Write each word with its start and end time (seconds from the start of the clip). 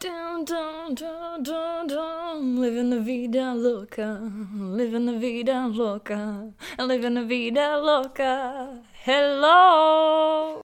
Dun, 0.00 0.46
dun, 0.46 0.94
dun, 0.94 1.42
dun, 1.42 1.86
dun. 1.86 2.56
Living 2.56 2.88
the 2.88 3.00
vida 3.00 3.52
loca, 3.54 4.18
living 4.58 5.04
the 5.04 5.18
vida 5.18 5.68
loca, 5.68 6.54
living 6.78 7.14
the 7.14 7.24
vida 7.24 7.76
loca. 7.76 8.80
Hello! 9.04 10.62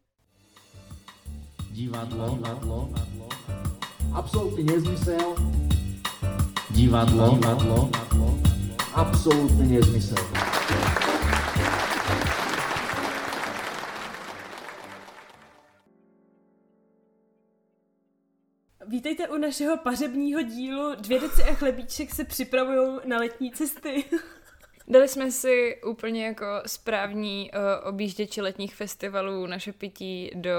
Divadlo, 1.70 2.30
divadlo, 2.30 2.88
absolutní 4.14 4.64
nezmysel. 4.64 5.36
Divadlo, 6.70 7.30
divadlo, 7.30 7.90
absolutní 8.94 9.68
nezmysel. 9.68 10.24
Vítejte 18.88 19.28
u 19.28 19.36
našeho 19.36 19.76
pařebního 19.76 20.42
dílu. 20.42 20.94
Dvě 20.94 21.20
deci 21.20 21.42
a 21.42 21.54
chlebíček 21.54 22.14
se 22.14 22.24
připravují 22.24 22.98
na 23.04 23.18
letní 23.18 23.50
cesty. 23.52 24.04
Dali 24.88 25.08
jsme 25.08 25.30
si 25.30 25.80
úplně 25.86 26.26
jako 26.26 26.46
správní 26.66 27.50
uh, 27.50 27.88
objížděči 27.88 28.40
letních 28.40 28.74
festivalů 28.74 29.46
naše 29.46 29.72
pití 29.72 30.30
do 30.34 30.50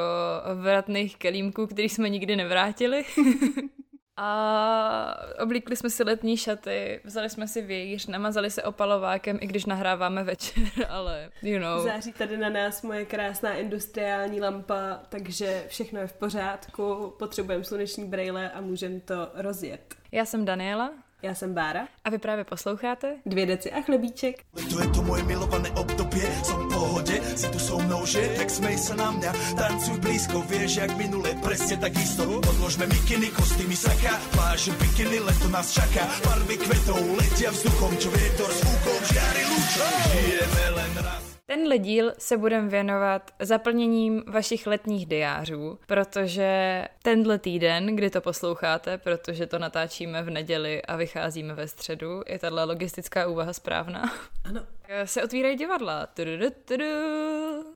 vratných 0.61 1.17
kelímků, 1.17 1.67
který 1.67 1.89
jsme 1.89 2.09
nikdy 2.09 2.35
nevrátili. 2.35 3.05
A 4.17 5.17
oblíkli 5.43 5.75
jsme 5.75 5.89
si 5.89 6.03
letní 6.03 6.37
šaty, 6.37 7.01
vzali 7.03 7.29
jsme 7.29 7.47
si 7.47 7.61
vějíř, 7.61 8.07
namazali 8.07 8.51
se 8.51 8.63
opalovákem, 8.63 9.37
i 9.41 9.47
když 9.47 9.65
nahráváme 9.65 10.23
večer, 10.23 10.63
ale 10.89 11.29
you 11.41 11.59
know. 11.59 11.83
Září 11.83 12.13
tady 12.13 12.37
na 12.37 12.49
nás 12.49 12.81
moje 12.81 13.05
krásná 13.05 13.53
industriální 13.53 14.41
lampa, 14.41 14.99
takže 15.09 15.65
všechno 15.67 15.99
je 15.99 16.07
v 16.07 16.13
pořádku, 16.13 17.13
potřebujeme 17.19 17.63
sluneční 17.63 18.05
brejle 18.05 18.51
a 18.51 18.61
můžeme 18.61 18.99
to 18.99 19.29
rozjet. 19.33 19.95
Já 20.11 20.25
jsem 20.25 20.45
Daniela. 20.45 20.91
Já 21.23 21.33
jsem 21.35 21.53
Bára. 21.53 21.87
A 22.03 22.09
vy 22.09 22.17
právě 22.17 22.43
posloucháte? 22.43 23.15
Dvě 23.25 23.45
deci 23.45 23.71
a 23.71 23.81
chlebíček. 23.81 24.43
To 24.69 24.81
je 24.81 24.87
to 24.87 25.01
moje 25.01 25.23
milované 25.23 25.69
obdobie, 25.71 26.29
som 26.43 26.69
v 26.69 26.73
pohode, 26.73 27.15
si 27.35 27.47
tu 27.49 27.59
so 27.59 27.81
mnou, 27.83 28.05
že? 28.05 28.21
Tak 28.37 28.49
smej 28.49 28.77
sa 28.77 28.93
na 28.95 29.09
mňa, 29.11 29.31
tancuj 29.57 29.97
blízko, 29.97 30.45
vieš, 30.45 30.77
jak 30.77 30.93
minule, 30.97 31.33
presne 31.41 31.77
tak 31.77 31.97
isto. 31.97 32.37
Odložme 32.37 32.85
mikiny, 32.85 33.33
kostýmy 33.33 33.75
saka, 33.75 34.13
pláže 34.31 34.71
bikiny, 34.77 35.19
leto 35.19 35.49
nás 35.49 35.73
čaká. 35.73 36.05
Barvy 36.21 36.57
kvetov 36.57 37.01
letia 37.17 37.49
vzduchom, 37.49 37.97
čo 37.97 38.09
vietor 38.13 38.51
s 38.53 38.61
fúkom 38.61 38.99
žiari 39.09 39.43
lúčom. 39.49 39.91
Žijeme 40.13 40.65
len 40.77 40.93
raz. 41.01 41.26
Tenhle 41.49 41.77
díl 41.77 42.13
se 42.17 42.37
budeme 42.37 42.67
věnovat 42.67 43.31
zaplněním 43.39 44.23
vašich 44.27 44.67
letních 44.67 45.05
diářů, 45.05 45.79
protože 45.85 46.83
tenhle 47.01 47.39
týden, 47.39 47.95
kdy 47.95 48.09
to 48.09 48.21
posloucháte, 48.21 48.97
protože 48.97 49.47
to 49.47 49.59
natáčíme 49.59 50.23
v 50.23 50.29
neděli 50.29 50.81
a 50.81 50.95
vycházíme 50.95 51.53
ve 51.53 51.67
středu, 51.67 52.21
je 52.27 52.39
tahle 52.39 52.63
logistická 52.63 53.27
úvaha 53.27 53.53
správná. 53.53 54.13
Ano. 54.43 54.61
Se 55.05 55.23
otvírají 55.23 55.57
divadla. 55.57 56.05
Tudu, 56.05 56.31
tudu. 56.65 56.83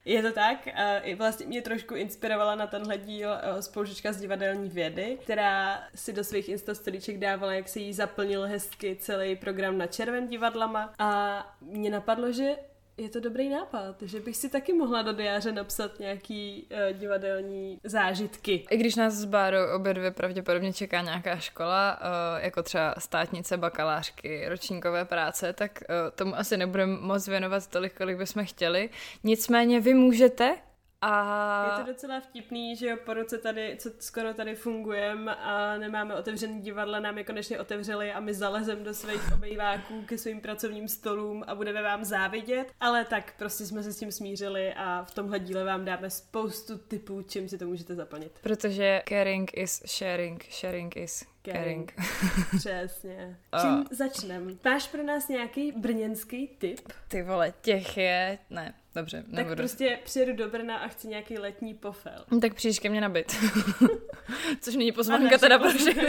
Je 0.06 0.22
to 0.22 0.32
tak. 0.32 0.68
a 0.68 0.98
i 0.98 1.16
vlastně 1.16 1.46
mě 1.46 1.62
trošku 1.62 1.96
inspirovala 1.96 2.56
na 2.56 2.68
tenhle 2.68 2.98
díl 2.98 3.30
eh, 3.34 3.62
spolužečka 3.62 4.14
z 4.14 4.18
divadelní 4.22 4.70
vědy, 4.70 5.18
která 5.24 5.84
si 5.96 6.14
do 6.14 6.24
svých 6.24 6.50
instastoríček 6.50 7.20
dávala, 7.20 7.54
jak 7.54 7.70
se 7.70 7.80
jí 7.80 7.94
zaplnil 7.94 8.48
hezky 8.48 8.98
celý 9.00 9.36
program 9.36 9.78
na 9.78 9.88
červen 9.88 10.28
divadlama 10.28 10.94
a 11.00 11.44
mě 11.62 11.90
napadlo, 11.90 12.32
že 12.32 12.56
je 13.02 13.10
to 13.10 13.20
dobrý 13.20 13.50
nápad, 13.50 14.02
že 14.02 14.20
bych 14.20 14.38
si 14.38 14.50
taky 14.50 14.74
mohla 14.74 15.02
do 15.02 15.14
diáře 15.14 15.52
napsat 15.52 16.00
nějaký 16.00 16.68
uh, 16.72 16.98
divadelní 17.00 17.80
zážitky. 17.84 18.66
I 18.70 18.78
když 18.78 18.96
nás 18.96 19.14
s 19.14 19.26
Bárou 19.26 19.76
obě 19.76 19.94
dvě 19.94 20.12
pravděpodobně 20.12 20.74
čeká 20.74 21.02
nějaká 21.02 21.38
škola, 21.38 22.00
uh, 22.02 22.44
jako 22.44 22.64
třeba 22.64 22.96
státnice, 22.98 23.58
bakalářky, 23.58 24.50
ročníkové 24.50 25.06
práce, 25.06 25.54
tak 25.54 25.80
uh, 25.90 25.96
tomu 26.16 26.36
asi 26.36 26.58
nebudeme 26.58 26.98
moc 27.02 27.28
věnovat 27.28 27.68
tolik, 27.68 27.98
kolik 27.98 28.18
bychom 28.18 28.46
chtěli. 28.46 28.90
Nicméně 29.24 29.80
vy 29.80 29.94
můžete 29.94 30.58
a... 31.02 31.76
Je 31.78 31.86
to 31.86 31.92
docela 31.92 32.20
vtipný, 32.20 32.76
že 32.76 32.88
jo, 32.88 32.98
po 33.06 33.14
roce 33.14 33.38
tady, 33.38 33.78
co 33.80 33.90
skoro 34.00 34.34
tady 34.34 34.56
fungujeme 34.56 35.36
a 35.36 35.78
nemáme 35.78 36.16
otevřený 36.16 36.62
divadla, 36.62 37.00
nám 37.00 37.18
je 37.18 37.24
konečně 37.24 37.60
otevřeli 37.60 38.12
a 38.12 38.20
my 38.20 38.34
zalezem 38.34 38.84
do 38.84 38.94
svých 38.94 39.34
obejváků 39.34 40.02
ke 40.06 40.18
svým 40.18 40.42
pracovním 40.42 40.88
stolům 40.88 41.44
a 41.48 41.56
budeme 41.56 41.82
vám 41.82 42.06
závidět, 42.06 42.74
ale 42.80 43.06
tak 43.06 43.34
prostě 43.38 43.66
jsme 43.66 43.84
se 43.84 43.94
s 43.94 44.00
tím 44.00 44.12
smířili 44.12 44.74
a 44.74 45.04
v 45.04 45.14
tomhle 45.14 45.40
díle 45.40 45.64
vám 45.64 45.86
dáme 45.86 46.10
spoustu 46.10 46.78
typů, 46.78 47.22
čím 47.22 47.50
si 47.50 47.58
to 47.58 47.66
můžete 47.68 47.96
zaplnit. 47.96 48.40
Protože 48.44 49.02
caring 49.10 49.58
is 49.58 49.84
sharing, 49.86 50.46
sharing 50.52 50.98
is 50.98 51.26
caring. 51.44 51.94
Přesně. 52.58 53.38
Čím 53.62 53.86
začneme? 53.92 54.52
Máš 54.66 54.88
pro 54.88 55.04
nás 55.04 55.28
nějaký 55.28 55.72
brněnský 55.72 56.48
tip? 56.48 56.80
Ty 57.08 57.22
vole, 57.24 57.54
těch 57.62 57.98
je... 57.98 58.38
Ne, 58.50 58.74
dobře, 58.96 59.22
Tak 59.24 59.32
nebudu. 59.34 59.56
prostě 59.56 60.00
přijedu 60.04 60.36
do 60.36 60.50
Brna 60.50 60.78
a 60.78 60.88
chci 60.88 61.08
nějaký 61.08 61.38
letní 61.38 61.74
pofel. 61.74 62.26
Tak 62.42 62.54
přijdeš 62.54 62.80
ke 62.80 62.90
mně 62.90 63.02
na 63.02 63.10
byt. 63.10 63.36
Což 64.62 64.76
není 64.76 64.92
pozvánka 64.92 65.38
teda 65.38 65.60
pro 65.60 65.70
všechny. 65.70 66.08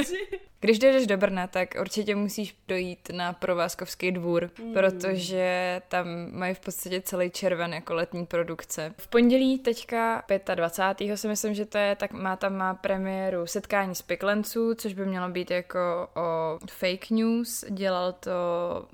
Když 0.63 0.79
dojdeš 0.79 1.07
do 1.07 1.17
Brna, 1.17 1.47
tak 1.47 1.75
určitě 1.81 2.15
musíš 2.17 2.57
dojít 2.69 3.09
na 3.13 3.33
Provázkovský 3.33 4.13
dvůr, 4.13 4.51
Hmm. 4.59 4.73
protože 4.75 5.83
tam 5.89 6.07
mají 6.33 6.55
v 6.55 6.61
podstatě 6.61 7.01
celý 7.01 7.31
červen 7.31 7.75
jako 7.75 7.95
letní 7.95 8.27
produkce. 8.27 8.95
V 8.99 9.09
pondělí 9.09 9.59
teďka 9.59 10.25
25. 10.55 11.17
si 11.17 11.29
myslím, 11.29 11.55
že 11.55 11.67
to 11.67 11.79
je, 11.79 11.97
tak 11.97 12.13
má 12.13 12.37
tam 12.37 12.57
má 12.57 12.75
premiéru 12.75 13.47
Setkání 13.47 13.95
z 13.95 14.03
piklenců, 14.03 14.75
což 14.75 14.95
by 14.95 15.07
mělo 15.07 15.29
být 15.29 15.51
jako 15.51 16.09
o 16.17 16.59
fake 16.71 17.11
news. 17.11 17.65
Dělal 17.69 18.13
to 18.13 18.31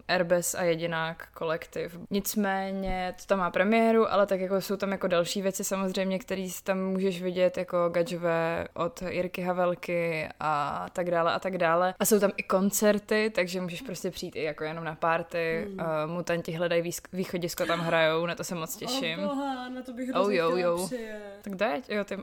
Airbus 0.09 0.55
a 0.55 0.63
Jedinák 0.63 1.29
kolektiv. 1.35 1.99
Nicméně 2.11 3.15
to 3.21 3.27
tam 3.27 3.39
má 3.39 3.51
premiéru, 3.51 4.13
ale 4.13 4.27
tak 4.27 4.41
jako 4.41 4.61
jsou 4.61 4.77
tam 4.77 4.93
jako 4.93 5.07
další 5.09 5.43
věci 5.43 5.65
samozřejmě, 5.65 6.19
které 6.19 6.49
tam 6.65 6.79
můžeš 6.79 7.23
vidět 7.23 7.57
jako 7.57 7.89
gadžové 7.89 8.69
od 8.75 9.03
Jirky 9.09 9.43
Havelky 9.43 10.29
a 10.41 10.87
tak 10.93 11.11
dále 11.11 11.33
a 11.33 11.39
tak 11.39 11.58
dále. 11.59 11.95
A 12.01 12.05
jsou 12.05 12.21
tam 12.21 12.31
i 12.37 12.43
koncerty, 12.43 13.33
takže 13.35 13.61
můžeš 13.61 13.83
prostě 13.83 14.11
přijít 14.11 14.37
i 14.37 14.43
jako 14.43 14.65
jenom 14.65 14.85
na 14.85 14.95
party. 14.95 15.67
Mm. 15.69 15.79
Uh, 15.79 15.87
mutanti 16.07 16.53
hledají 16.53 16.83
výsk- 16.83 17.09
východisko, 17.13 17.67
tam 17.67 17.81
hrajou, 17.81 18.27
na 18.27 18.35
to 18.35 18.45
se 18.45 18.55
moc 18.55 18.77
těším. 18.77 19.19
Oh, 19.19 19.25
boha, 19.27 19.69
na 19.69 19.83
to 19.83 19.93
bych 19.93 20.11
Oh, 20.15 20.33
jo, 20.35 20.57
jo. 20.57 20.87
přijet. 20.87 21.23
tak 21.43 21.55
dej, 21.55 21.83
jo, 21.89 22.05
ty... 22.05 22.17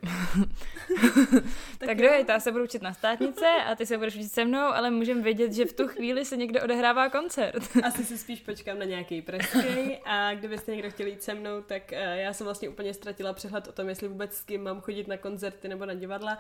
tak, 1.78 1.88
tak 1.88 2.00
jo. 2.00 2.10
dojď, 2.10 2.30
já 2.30 2.40
se 2.40 2.52
budu 2.52 2.64
učit 2.64 2.82
na 2.82 2.94
státnice 2.94 3.46
a 3.72 3.76
ty 3.76 3.86
se 3.86 3.98
budeš 3.98 4.16
učit 4.16 4.30
se 4.30 4.46
mnou, 4.46 4.60
ale 4.68 4.90
můžeme 4.92 5.22
vědět, 5.22 5.54
že 5.54 5.66
v 5.66 5.74
tu 5.74 5.88
chvíli 5.88 6.26
se 6.26 6.38
někde 6.38 6.62
odehrává 6.62 7.10
koncert. 7.10 7.64
Asi 7.84 8.06
si 8.06 8.18
spíš 8.18 8.42
počkám 8.42 8.80
na 8.80 8.86
nějaký 8.86 9.22
pražský 9.22 9.98
a 10.06 10.34
kdybyste 10.34 10.72
někdo 10.72 10.92
chtěli 10.92 11.10
jít 11.10 11.24
se 11.24 11.34
mnou, 11.34 11.62
tak 11.62 11.84
uh, 11.92 11.98
já 11.98 12.34
jsem 12.34 12.46
vlastně 12.46 12.70
úplně 12.70 12.94
ztratila 12.94 13.34
přehled 13.34 13.68
o 13.68 13.72
tom, 13.72 13.90
jestli 13.90 14.08
vůbec 14.08 14.34
s 14.38 14.44
kým 14.44 14.64
mám 14.64 14.82
chodit 14.82 15.08
na 15.08 15.18
koncerty 15.18 15.68
nebo 15.68 15.86
na 15.86 15.94
divadla. 15.94 16.38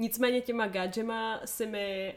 Nicméně 0.00 0.40
těma 0.40 0.66
gadžema 0.66 1.40
si 1.44 1.66
mi 1.66 2.14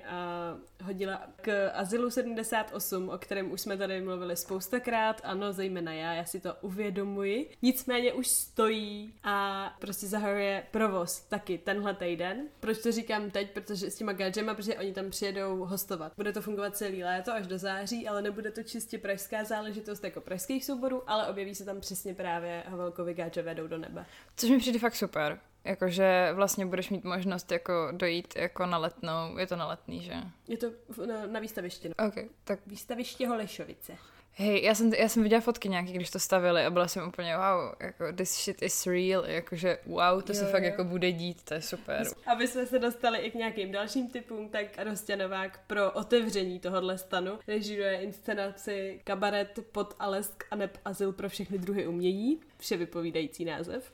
uh, 0.81 0.85
hodila 0.85 1.27
k 1.41 1.69
Azylu 1.73 2.11
78, 2.11 3.09
o 3.09 3.17
kterém 3.17 3.51
už 3.51 3.61
jsme 3.61 3.77
tady 3.77 4.01
mluvili 4.01 4.35
spoustakrát, 4.35 5.21
ano, 5.23 5.53
zejména 5.53 5.93
já, 5.93 6.13
já 6.13 6.25
si 6.25 6.39
to 6.39 6.55
uvědomuji. 6.61 7.49
Nicméně 7.61 8.13
už 8.13 8.27
stojí 8.27 9.13
a 9.23 9.65
prostě 9.79 10.07
zahajuje 10.07 10.63
provoz 10.71 11.19
taky 11.19 11.57
tenhle 11.57 11.93
týden. 11.93 12.47
Proč 12.59 12.77
to 12.77 12.91
říkám 12.91 13.31
teď? 13.31 13.51
Protože 13.51 13.91
s 13.91 13.95
těma 13.95 14.13
gadžema, 14.13 14.53
protože 14.53 14.75
oni 14.75 14.93
tam 14.93 15.09
přijedou 15.09 15.65
hostovat. 15.65 16.13
Bude 16.17 16.33
to 16.33 16.41
fungovat 16.41 16.77
celý 16.77 17.03
léto 17.03 17.33
až 17.33 17.47
do 17.47 17.57
září, 17.57 18.07
ale 18.07 18.21
nebude 18.21 18.51
to 18.51 18.63
čistě 18.63 18.97
pražská 18.97 19.43
záležitost 19.43 20.03
jako 20.03 20.21
pražských 20.21 20.65
souborů, 20.65 21.03
ale 21.07 21.27
objeví 21.27 21.55
se 21.55 21.65
tam 21.65 21.79
přesně 21.79 22.13
právě 22.13 22.63
Havelkovi 22.67 23.13
gadžové 23.13 23.55
jdou 23.55 23.67
do 23.67 23.77
nebe. 23.77 24.05
Což 24.35 24.49
mi 24.49 24.57
přijde 24.57 24.79
fakt 24.79 24.95
super. 24.95 25.39
Jakože 25.63 26.29
vlastně 26.33 26.65
budeš 26.65 26.89
mít 26.89 27.03
možnost 27.03 27.51
jako 27.51 27.87
dojít 27.91 28.33
jako 28.35 28.65
na 28.65 28.77
letnou, 28.77 29.37
je 29.37 29.47
to 29.47 29.55
na 29.55 29.67
letný, 29.67 30.01
že? 30.01 30.13
Je 30.47 30.57
to 30.57 30.71
na, 31.05 31.25
na 31.27 31.39
výstavišti. 31.39 31.89
No. 31.89 32.07
OK, 32.07 32.15
tak 32.43 32.59
Výstaviště 32.67 33.27
Holešovice. 33.27 33.97
hej, 34.33 34.63
já 34.63 34.75
jsem, 34.75 34.93
já 34.93 35.09
jsem 35.09 35.23
viděla 35.23 35.41
fotky 35.41 35.69
nějaký, 35.69 35.93
když 35.93 36.09
to 36.09 36.19
stavili 36.19 36.65
a 36.65 36.69
byla 36.69 36.87
jsem 36.87 37.07
úplně 37.07 37.35
wow, 37.37 37.73
jako 37.79 38.13
this 38.13 38.43
shit 38.43 38.61
is 38.61 38.87
real, 38.87 39.25
jakože 39.25 39.77
wow, 39.85 40.21
to 40.21 40.33
se 40.33 40.45
Jo, 40.45 40.51
fakt 40.51 40.63
jo. 40.63 40.69
jako 40.69 40.83
bude 40.83 41.11
dít, 41.11 41.43
to 41.43 41.53
je 41.53 41.61
super. 41.61 42.07
Aby 42.27 42.47
jsme 42.47 42.65
se 42.65 42.79
dostali 42.79 43.19
i 43.19 43.31
k 43.31 43.35
nějakým 43.35 43.71
dalším 43.71 44.09
typům, 44.09 44.49
tak 44.49 44.65
Rostě 44.83 45.15
Novák 45.15 45.59
pro 45.67 45.91
otevření 45.91 46.59
tohohle 46.59 46.97
stanu 46.97 47.39
režíruje 47.47 48.01
inscenaci 48.01 49.01
Kabaret 49.03 49.59
pod 49.71 49.95
Alesk 49.99 50.43
a 50.51 50.55
neb 50.55 50.77
Azyl 50.85 51.11
pro 51.13 51.29
všechny 51.29 51.57
druhy 51.57 51.87
umění. 51.87 52.39
Vše 52.57 52.77
vypovídající 52.77 53.45
název. 53.45 53.93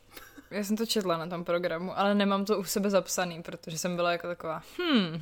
Já 0.51 0.63
jsem 0.63 0.77
to 0.77 0.85
četla 0.85 1.17
na 1.17 1.27
tom 1.27 1.43
programu, 1.43 1.99
ale 1.99 2.15
nemám 2.15 2.45
to 2.45 2.59
u 2.59 2.63
sebe 2.63 2.89
zapsaný, 2.89 3.43
protože 3.43 3.77
jsem 3.77 3.95
byla 3.95 4.11
jako 4.11 4.27
taková, 4.27 4.61
hmm, 4.77 5.21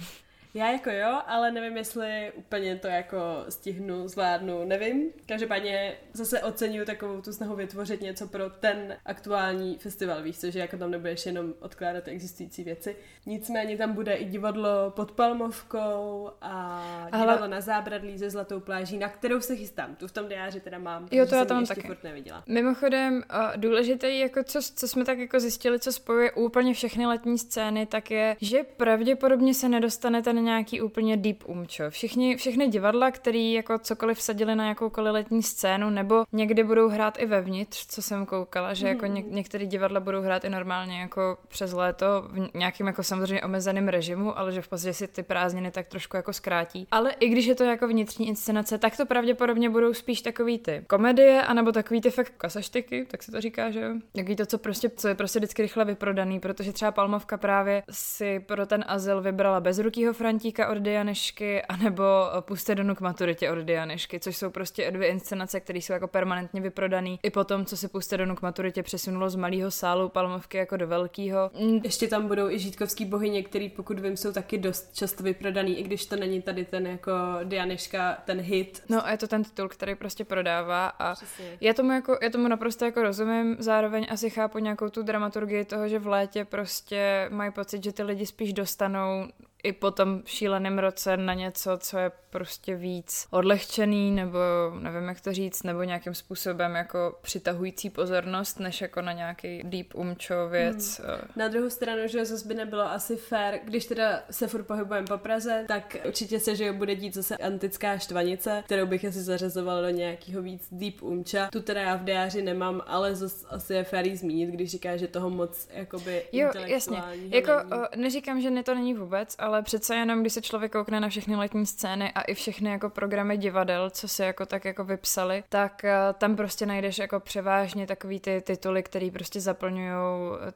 Já 0.55 0.71
jako 0.71 0.89
jo, 0.89 1.21
ale 1.27 1.51
nevím, 1.51 1.77
jestli 1.77 2.31
úplně 2.35 2.75
to 2.75 2.87
jako 2.87 3.17
stihnu, 3.49 4.07
zvládnu, 4.07 4.65
nevím. 4.65 5.11
Každopádně 5.25 5.93
zase 6.13 6.41
oceňuju 6.41 6.85
takovou 6.85 7.21
tu 7.21 7.33
snahu 7.33 7.55
vytvořit 7.55 8.01
něco 8.01 8.27
pro 8.27 8.49
ten 8.49 8.97
aktuální 9.05 9.77
festival, 9.77 10.23
víš 10.23 10.39
co, 10.39 10.51
že 10.51 10.59
jako 10.59 10.77
tam 10.77 10.91
nebudeš 10.91 11.25
jenom 11.25 11.53
odkládat 11.59 12.07
existující 12.07 12.63
věci. 12.63 12.95
Nicméně 13.25 13.77
tam 13.77 13.93
bude 13.93 14.13
i 14.13 14.25
divadlo 14.25 14.69
pod 14.89 15.11
Palmovkou 15.11 16.29
a 16.41 16.83
divadlo 17.13 17.37
ale... 17.37 17.47
na 17.47 17.61
zábradlí 17.61 18.17
ze 18.17 18.29
Zlatou 18.29 18.59
pláží, 18.59 18.97
na 18.97 19.09
kterou 19.09 19.41
se 19.41 19.55
chystám. 19.55 19.95
Tu 19.95 20.07
v 20.07 20.11
tom 20.11 20.27
diáři 20.27 20.59
teda 20.59 20.79
mám, 20.79 21.07
jo, 21.11 21.25
to 21.25 21.35
já 21.35 21.45
tam 21.45 21.59
ještě 21.59 21.75
taky. 21.75 21.87
furt 21.87 22.03
neviděla. 22.03 22.43
Mimochodem, 22.47 23.23
důležité, 23.55 24.11
jako 24.11 24.43
co, 24.43 24.59
co 24.75 24.87
jsme 24.87 25.05
tak 25.05 25.19
jako 25.19 25.39
zjistili, 25.39 25.79
co 25.79 25.91
spojuje 25.91 26.31
úplně 26.31 26.73
všechny 26.73 27.05
letní 27.05 27.37
scény, 27.37 27.85
tak 27.85 28.11
je, 28.11 28.37
že 28.41 28.63
pravděpodobně 28.63 29.53
se 29.53 29.69
nedostanete 29.69 30.33
na 30.33 30.44
nějaký 30.45 30.81
úplně 30.81 31.17
deep 31.17 31.43
umčo. 31.45 31.89
Všichni, 31.89 32.35
všechny 32.35 32.67
divadla, 32.67 33.11
který 33.11 33.53
jako 33.53 33.79
cokoliv 33.79 34.17
vsadili 34.17 34.55
na 34.55 34.67
jakoukoliv 34.67 35.13
letní 35.13 35.43
scénu, 35.43 35.89
nebo 35.89 36.23
někdy 36.31 36.63
budou 36.63 36.89
hrát 36.89 37.19
i 37.19 37.25
vevnitř, 37.25 37.85
co 37.87 38.01
jsem 38.01 38.25
koukala, 38.25 38.73
že 38.73 38.87
jako 38.87 39.05
ně, 39.05 39.23
některé 39.27 39.65
divadla 39.65 39.99
budou 39.99 40.21
hrát 40.21 40.45
i 40.45 40.49
normálně 40.49 40.99
jako 40.99 41.37
přes 41.47 41.73
léto 41.73 42.05
v 42.29 42.57
nějakým 42.57 42.87
jako 42.87 43.03
samozřejmě 43.03 43.41
omezeném 43.41 43.87
režimu, 43.87 44.37
ale 44.37 44.51
že 44.51 44.61
v 44.61 44.67
podstatě 44.67 44.93
si 44.93 45.07
ty 45.07 45.23
prázdniny 45.23 45.71
tak 45.71 45.87
trošku 45.87 46.17
jako 46.17 46.33
zkrátí. 46.33 46.87
Ale 46.91 47.11
i 47.19 47.29
když 47.29 47.45
je 47.45 47.55
to 47.55 47.63
jako 47.63 47.87
vnitřní 47.87 48.27
inscenace, 48.27 48.77
tak 48.77 48.97
to 48.97 49.05
pravděpodobně 49.05 49.69
budou 49.69 49.93
spíš 49.93 50.21
takový 50.21 50.59
ty 50.59 50.83
komedie, 50.87 51.41
anebo 51.41 51.71
takový 51.71 52.01
ty 52.01 52.11
fakt 52.11 52.33
kasaštiky, 52.37 53.05
tak 53.05 53.23
se 53.23 53.31
to 53.31 53.41
říká, 53.41 53.71
že 53.71 53.79
jo? 53.79 53.93
Takový 54.15 54.35
to, 54.35 54.45
co 54.45 54.57
prostě, 54.57 54.89
co 54.89 55.07
je 55.07 55.15
prostě 55.15 55.39
vždycky 55.39 55.61
rychle 55.61 55.85
vyprodaný, 55.85 56.39
protože 56.39 56.73
třeba 56.73 56.91
Palmovka 56.91 57.37
právě 57.37 57.83
si 57.91 58.39
pro 58.39 58.65
ten 58.65 58.85
azyl 58.87 59.21
vybrala 59.21 59.59
bezrukýho 59.59 60.13
Frantíka 60.25 60.69
od 60.69 60.77
Dianešky, 60.77 61.61
anebo 61.61 62.03
Puste 62.39 62.75
do 62.75 62.83
nuk 62.83 63.01
maturitě 63.01 63.51
od 63.51 63.57
Dianešky, 63.57 64.19
což 64.19 64.37
jsou 64.37 64.49
prostě 64.49 64.91
dvě 64.91 65.07
inscenace, 65.07 65.59
které 65.59 65.79
jsou 65.79 65.93
jako 65.93 66.07
permanentně 66.07 66.61
vyprodaný. 66.61 67.19
I 67.23 67.29
potom, 67.29 67.65
co 67.65 67.77
se 67.77 67.87
Puste 67.87 68.17
do 68.17 68.25
nuk 68.25 68.41
maturitě 68.41 68.83
přesunulo 68.83 69.29
z 69.29 69.35
malého 69.35 69.71
sálu 69.71 70.09
Palmovky 70.09 70.57
jako 70.57 70.77
do 70.77 70.87
velkého. 70.87 71.51
Mm. 71.59 71.79
Ještě 71.83 72.07
tam 72.07 72.27
budou 72.27 72.49
i 72.49 72.59
žítkovský 72.59 73.05
bohyně, 73.05 73.43
který 73.43 73.69
pokud 73.69 73.99
vím, 73.99 74.17
jsou 74.17 74.31
taky 74.31 74.57
dost 74.57 74.95
často 74.95 75.23
vyprodaný, 75.23 75.79
i 75.79 75.83
když 75.83 76.05
to 76.05 76.15
není 76.15 76.41
tady 76.41 76.65
ten 76.65 76.87
jako 76.87 77.11
Dianeška, 77.43 78.17
ten 78.25 78.41
hit. 78.41 78.83
No 78.89 79.07
a 79.07 79.11
je 79.11 79.17
to 79.17 79.27
ten 79.27 79.43
titul, 79.43 79.69
který 79.69 79.95
prostě 79.95 80.25
prodává 80.25 80.87
a 80.99 81.15
já 81.61 81.73
tomu, 81.73 81.91
jako, 81.91 82.17
já 82.21 82.29
tomu 82.29 82.47
naprosto 82.47 82.85
jako 82.85 83.03
rozumím, 83.03 83.55
zároveň 83.59 84.07
asi 84.09 84.29
chápu 84.29 84.59
nějakou 84.59 84.89
tu 84.89 85.03
dramaturgii 85.03 85.65
toho, 85.65 85.87
že 85.87 85.99
v 85.99 86.07
létě 86.07 86.45
prostě 86.45 87.27
mají 87.31 87.51
pocit, 87.51 87.83
že 87.83 87.91
ty 87.91 88.03
lidi 88.03 88.25
spíš 88.25 88.53
dostanou 88.53 89.27
i 89.65 89.73
po 89.73 89.91
tom 89.91 90.21
šíleném 90.25 90.79
roce 90.79 91.17
na 91.17 91.33
něco, 91.33 91.77
co 91.77 91.97
je 91.97 92.11
prostě 92.29 92.75
víc 92.75 93.27
odlehčený, 93.31 94.11
nebo 94.11 94.39
nevím, 94.79 95.07
jak 95.07 95.21
to 95.21 95.33
říct, 95.33 95.63
nebo 95.63 95.83
nějakým 95.83 96.13
způsobem 96.13 96.75
jako 96.75 97.15
přitahující 97.21 97.89
pozornost, 97.89 98.59
než 98.59 98.81
jako 98.81 99.01
na 99.01 99.11
nějaký 99.11 99.63
deep 99.63 99.95
umčo 99.95 100.49
věc. 100.49 100.99
Hmm. 100.99 101.17
Na 101.35 101.47
druhou 101.47 101.69
stranu, 101.69 102.01
že 102.05 102.25
zase 102.25 102.47
by 102.47 102.53
nebylo 102.53 102.83
asi 102.83 103.15
fair, 103.15 103.59
když 103.63 103.85
teda 103.85 104.19
se 104.31 104.47
furt 104.47 104.63
pohybujeme 104.63 105.07
po 105.07 105.17
Praze, 105.17 105.65
tak 105.67 105.97
určitě 106.07 106.39
se, 106.39 106.55
že 106.55 106.71
bude 106.71 106.95
dít 106.95 107.13
zase 107.13 107.37
antická 107.37 107.97
štvanice, 107.97 108.63
kterou 108.65 108.85
bych 108.85 109.05
asi 109.05 109.21
zařazovala 109.21 109.81
do 109.81 109.89
nějakého 109.89 110.41
víc 110.41 110.67
deep 110.71 111.01
umča. 111.01 111.49
Tu 111.51 111.61
teda 111.61 111.81
já 111.81 111.95
v 111.95 112.03
diáři 112.03 112.41
nemám, 112.41 112.81
ale 112.87 113.15
zase 113.15 113.47
asi 113.49 113.73
je 113.73 113.83
fair 113.83 114.15
zmínit, 114.15 114.49
když 114.49 114.71
říká, 114.71 114.97
že 114.97 115.07
toho 115.07 115.29
moc 115.29 115.67
jakoby 115.73 116.23
Jo, 116.31 116.51
jasně. 116.65 117.03
Jako 117.29 117.51
neříkám, 117.95 118.41
že 118.41 118.51
ne 118.51 118.63
to 118.63 118.75
není 118.75 118.93
vůbec, 118.93 119.35
ale 119.39 119.54
přece 119.61 119.95
jenom, 119.95 120.21
když 120.21 120.33
se 120.33 120.41
člověk 120.41 120.71
koukne 120.71 120.99
na 120.99 121.09
všechny 121.09 121.35
letní 121.35 121.65
scény 121.65 122.11
a 122.11 122.21
i 122.21 122.33
všechny 122.33 122.69
jako 122.69 122.89
programy 122.89 123.37
divadel, 123.37 123.89
co 123.89 124.07
se 124.07 124.25
jako 124.25 124.45
tak 124.45 124.65
jako 124.65 124.83
vypsali, 124.83 125.43
tak 125.49 125.81
uh, 125.83 126.13
tam 126.13 126.35
prostě 126.35 126.65
najdeš 126.65 126.97
jako 126.97 127.19
převážně 127.19 127.87
takový 127.87 128.19
ty 128.19 128.41
tituly, 128.41 128.83
který 128.83 129.11
prostě 129.11 129.41
zaplňují 129.41 129.91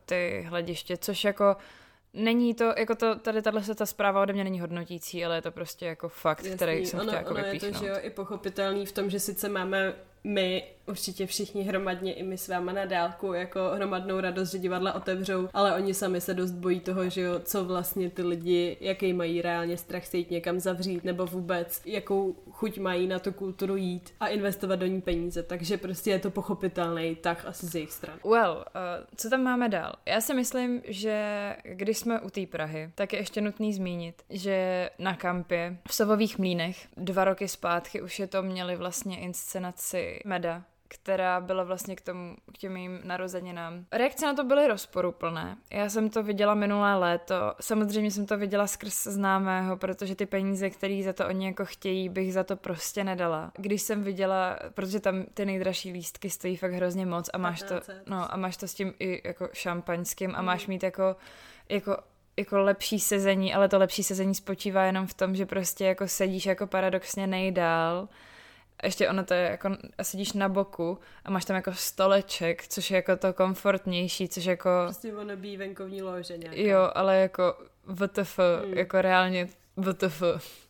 ty 0.06 0.46
hlediště, 0.50 0.98
což 0.98 1.24
jako 1.24 1.56
Není 2.13 2.54
to, 2.54 2.74
jako 2.78 2.96
to, 2.96 3.16
tady 3.16 3.42
tahle 3.42 3.62
ta 3.75 3.86
zpráva 3.86 4.22
ode 4.22 4.34
mě 4.34 4.44
není 4.44 4.60
hodnotící, 4.60 5.25
ale 5.25 5.36
je 5.36 5.42
to 5.42 5.51
prostě 5.51 5.86
jako 5.86 6.10
fakt, 6.10 6.44
Jasný, 6.44 6.56
který 6.56 6.86
jsem 6.86 7.00
ono, 7.00 7.07
chtěla 7.07 7.22
jako 7.22 7.34
ono 7.34 7.44
vypíchnout. 7.44 7.74
je 7.74 7.80
to, 7.80 7.86
že 7.86 7.92
jo, 7.92 7.98
i 8.01 8.10
pochopitelný 8.10 8.86
v 8.86 8.92
tom, 8.92 9.10
že 9.10 9.19
sice 9.19 9.50
máme 9.50 9.94
my 10.24 10.63
určitě 10.89 11.25
všichni 11.25 11.63
hromadně 11.63 12.13
i 12.13 12.24
my 12.24 12.38
s 12.38 12.48
váma 12.48 12.71
na 12.71 12.86
dálku 12.86 13.33
jako 13.33 13.60
hromadnou 13.75 14.19
radost, 14.19 14.51
že 14.51 14.57
divadla 14.57 14.94
otevřou, 14.94 15.50
ale 15.54 15.75
oni 15.75 15.94
sami 15.94 16.21
se 16.21 16.33
dost 16.33 16.51
bojí 16.51 16.80
toho, 16.80 17.10
že 17.10 17.21
jo, 17.21 17.39
co 17.39 17.66
vlastně 17.66 18.10
ty 18.10 18.24
lidi, 18.24 18.77
jaký 18.80 19.13
mají 19.13 19.42
reálně 19.42 19.77
strach 19.77 20.06
se 20.06 20.18
jít 20.18 20.31
někam 20.31 20.60
zavřít, 20.60 21.04
nebo 21.04 21.25
vůbec 21.25 21.81
jakou 21.86 22.36
chuť 22.51 22.77
mají 22.77 23.07
na 23.07 23.19
tu 23.19 23.31
kulturu 23.31 23.75
jít 23.75 24.13
a 24.19 24.27
investovat 24.27 24.75
do 24.75 24.86
ní 24.86 25.01
peníze, 25.01 25.44
takže 25.44 25.77
prostě 25.77 26.10
je 26.12 26.19
to 26.19 26.31
pochopitelný 26.31 27.15
tak 27.15 27.45
asi 27.45 27.65
z 27.65 27.75
jejich 27.75 27.92
stran. 27.92 28.19
Well, 28.24 28.51
uh, 28.51 29.06
co 29.15 29.30
tam 29.30 29.44
máme 29.44 29.69
dál? 29.69 29.94
Já 30.06 30.22
si 30.22 30.33
myslím, 30.33 30.81
že 30.88 31.56
když 31.63 31.98
jsme 31.98 32.19
u 32.19 32.30
té 32.30 32.45
Prahy, 32.45 32.92
tak 32.95 33.13
je 33.13 33.19
ještě 33.19 33.42
nutný 33.42 33.74
zmínit, 33.74 34.24
že 34.30 34.89
na 35.00 35.15
kampě 35.15 35.77
v 35.88 35.95
Sovových 35.95 36.39
mlínech 36.39 36.88
dva 36.98 37.24
roky 37.24 37.48
zpátky 37.48 38.01
už 38.01 38.19
je 38.19 38.27
to 38.27 38.44
měli 38.44 38.75
vlastně 38.75 39.19
inscenaci 39.19 40.08
Meda, 40.25 40.63
která 40.89 41.41
byla 41.41 41.63
vlastně 41.63 41.95
k, 41.95 42.01
tomu, 42.01 42.35
k 42.53 42.57
těm 42.57 42.73
mým 42.73 43.00
narozeninám. 43.03 43.85
Reakce 43.91 44.25
na 44.25 44.33
to 44.33 44.44
byly 44.44 44.67
rozporuplné. 44.67 45.57
Já 45.71 45.89
jsem 45.89 46.09
to 46.09 46.23
viděla 46.23 46.53
minulé 46.56 46.95
léto. 46.95 47.35
Samozřejmě 47.61 48.11
jsem 48.11 48.25
to 48.25 48.38
viděla 48.38 48.67
skrz 48.67 49.03
známého, 49.03 49.77
protože 49.77 50.15
ty 50.15 50.25
peníze, 50.25 50.69
které 50.69 51.01
za 51.06 51.13
to 51.13 51.27
oni 51.27 51.45
jako 51.45 51.65
chtějí, 51.65 52.09
bych 52.09 52.33
za 52.33 52.44
to 52.44 52.56
prostě 52.56 53.03
nedala. 53.03 53.51
Když 53.57 53.81
jsem 53.81 54.03
viděla, 54.03 54.59
protože 54.73 55.00
tam 55.00 55.25
ty 55.33 55.45
nejdražší 55.45 55.91
lístky 55.91 56.29
stojí 56.29 56.57
fakt 56.57 56.73
hrozně 56.73 57.05
moc 57.05 57.29
a 57.33 57.38
máš 57.38 57.63
to, 57.63 57.75
no, 58.05 58.33
a 58.33 58.38
máš 58.38 58.57
to 58.57 58.67
s 58.67 58.73
tím 58.73 58.94
i 59.00 59.27
jako 59.27 59.50
šampaňským 59.53 60.35
a 60.35 60.41
máš 60.41 60.62
mhm. 60.62 60.73
mít 60.73 60.83
jako, 60.83 61.15
jako 61.69 61.97
jako 62.38 62.59
lepší 62.59 63.00
sezení, 63.00 63.53
ale 63.53 63.69
to 63.69 63.77
lepší 63.77 64.03
sezení 64.03 64.35
spočívá 64.35 64.83
jenom 64.83 65.07
v 65.07 65.13
tom, 65.13 65.35
že 65.35 65.45
prostě 65.45 65.85
jako 65.85 66.07
sedíš 66.07 66.45
jako 66.45 66.67
paradoxně 66.67 67.27
nejdál 67.27 68.07
ještě 68.83 69.09
ono 69.09 69.23
to 69.23 69.33
je 69.33 69.41
jako, 69.41 69.69
sedíš 70.01 70.33
na 70.33 70.49
boku 70.49 70.99
a 71.25 71.31
máš 71.31 71.45
tam 71.45 71.55
jako 71.55 71.73
stoleček, 71.73 72.67
což 72.67 72.91
je 72.91 72.95
jako 72.95 73.17
to 73.17 73.33
komfortnější, 73.33 74.29
což 74.29 74.45
jako... 74.45 74.69
Prostě 74.85 75.13
ono 75.13 75.35
bí 75.37 75.57
venkovní 75.57 76.01
lože 76.01 76.37
nějaká. 76.37 76.61
Jo, 76.61 76.91
ale 76.95 77.17
jako 77.17 77.57
VTF, 77.85 78.39
hmm. 78.63 78.73
jako 78.73 79.01
reálně 79.01 79.47
VTF. 79.77 80.23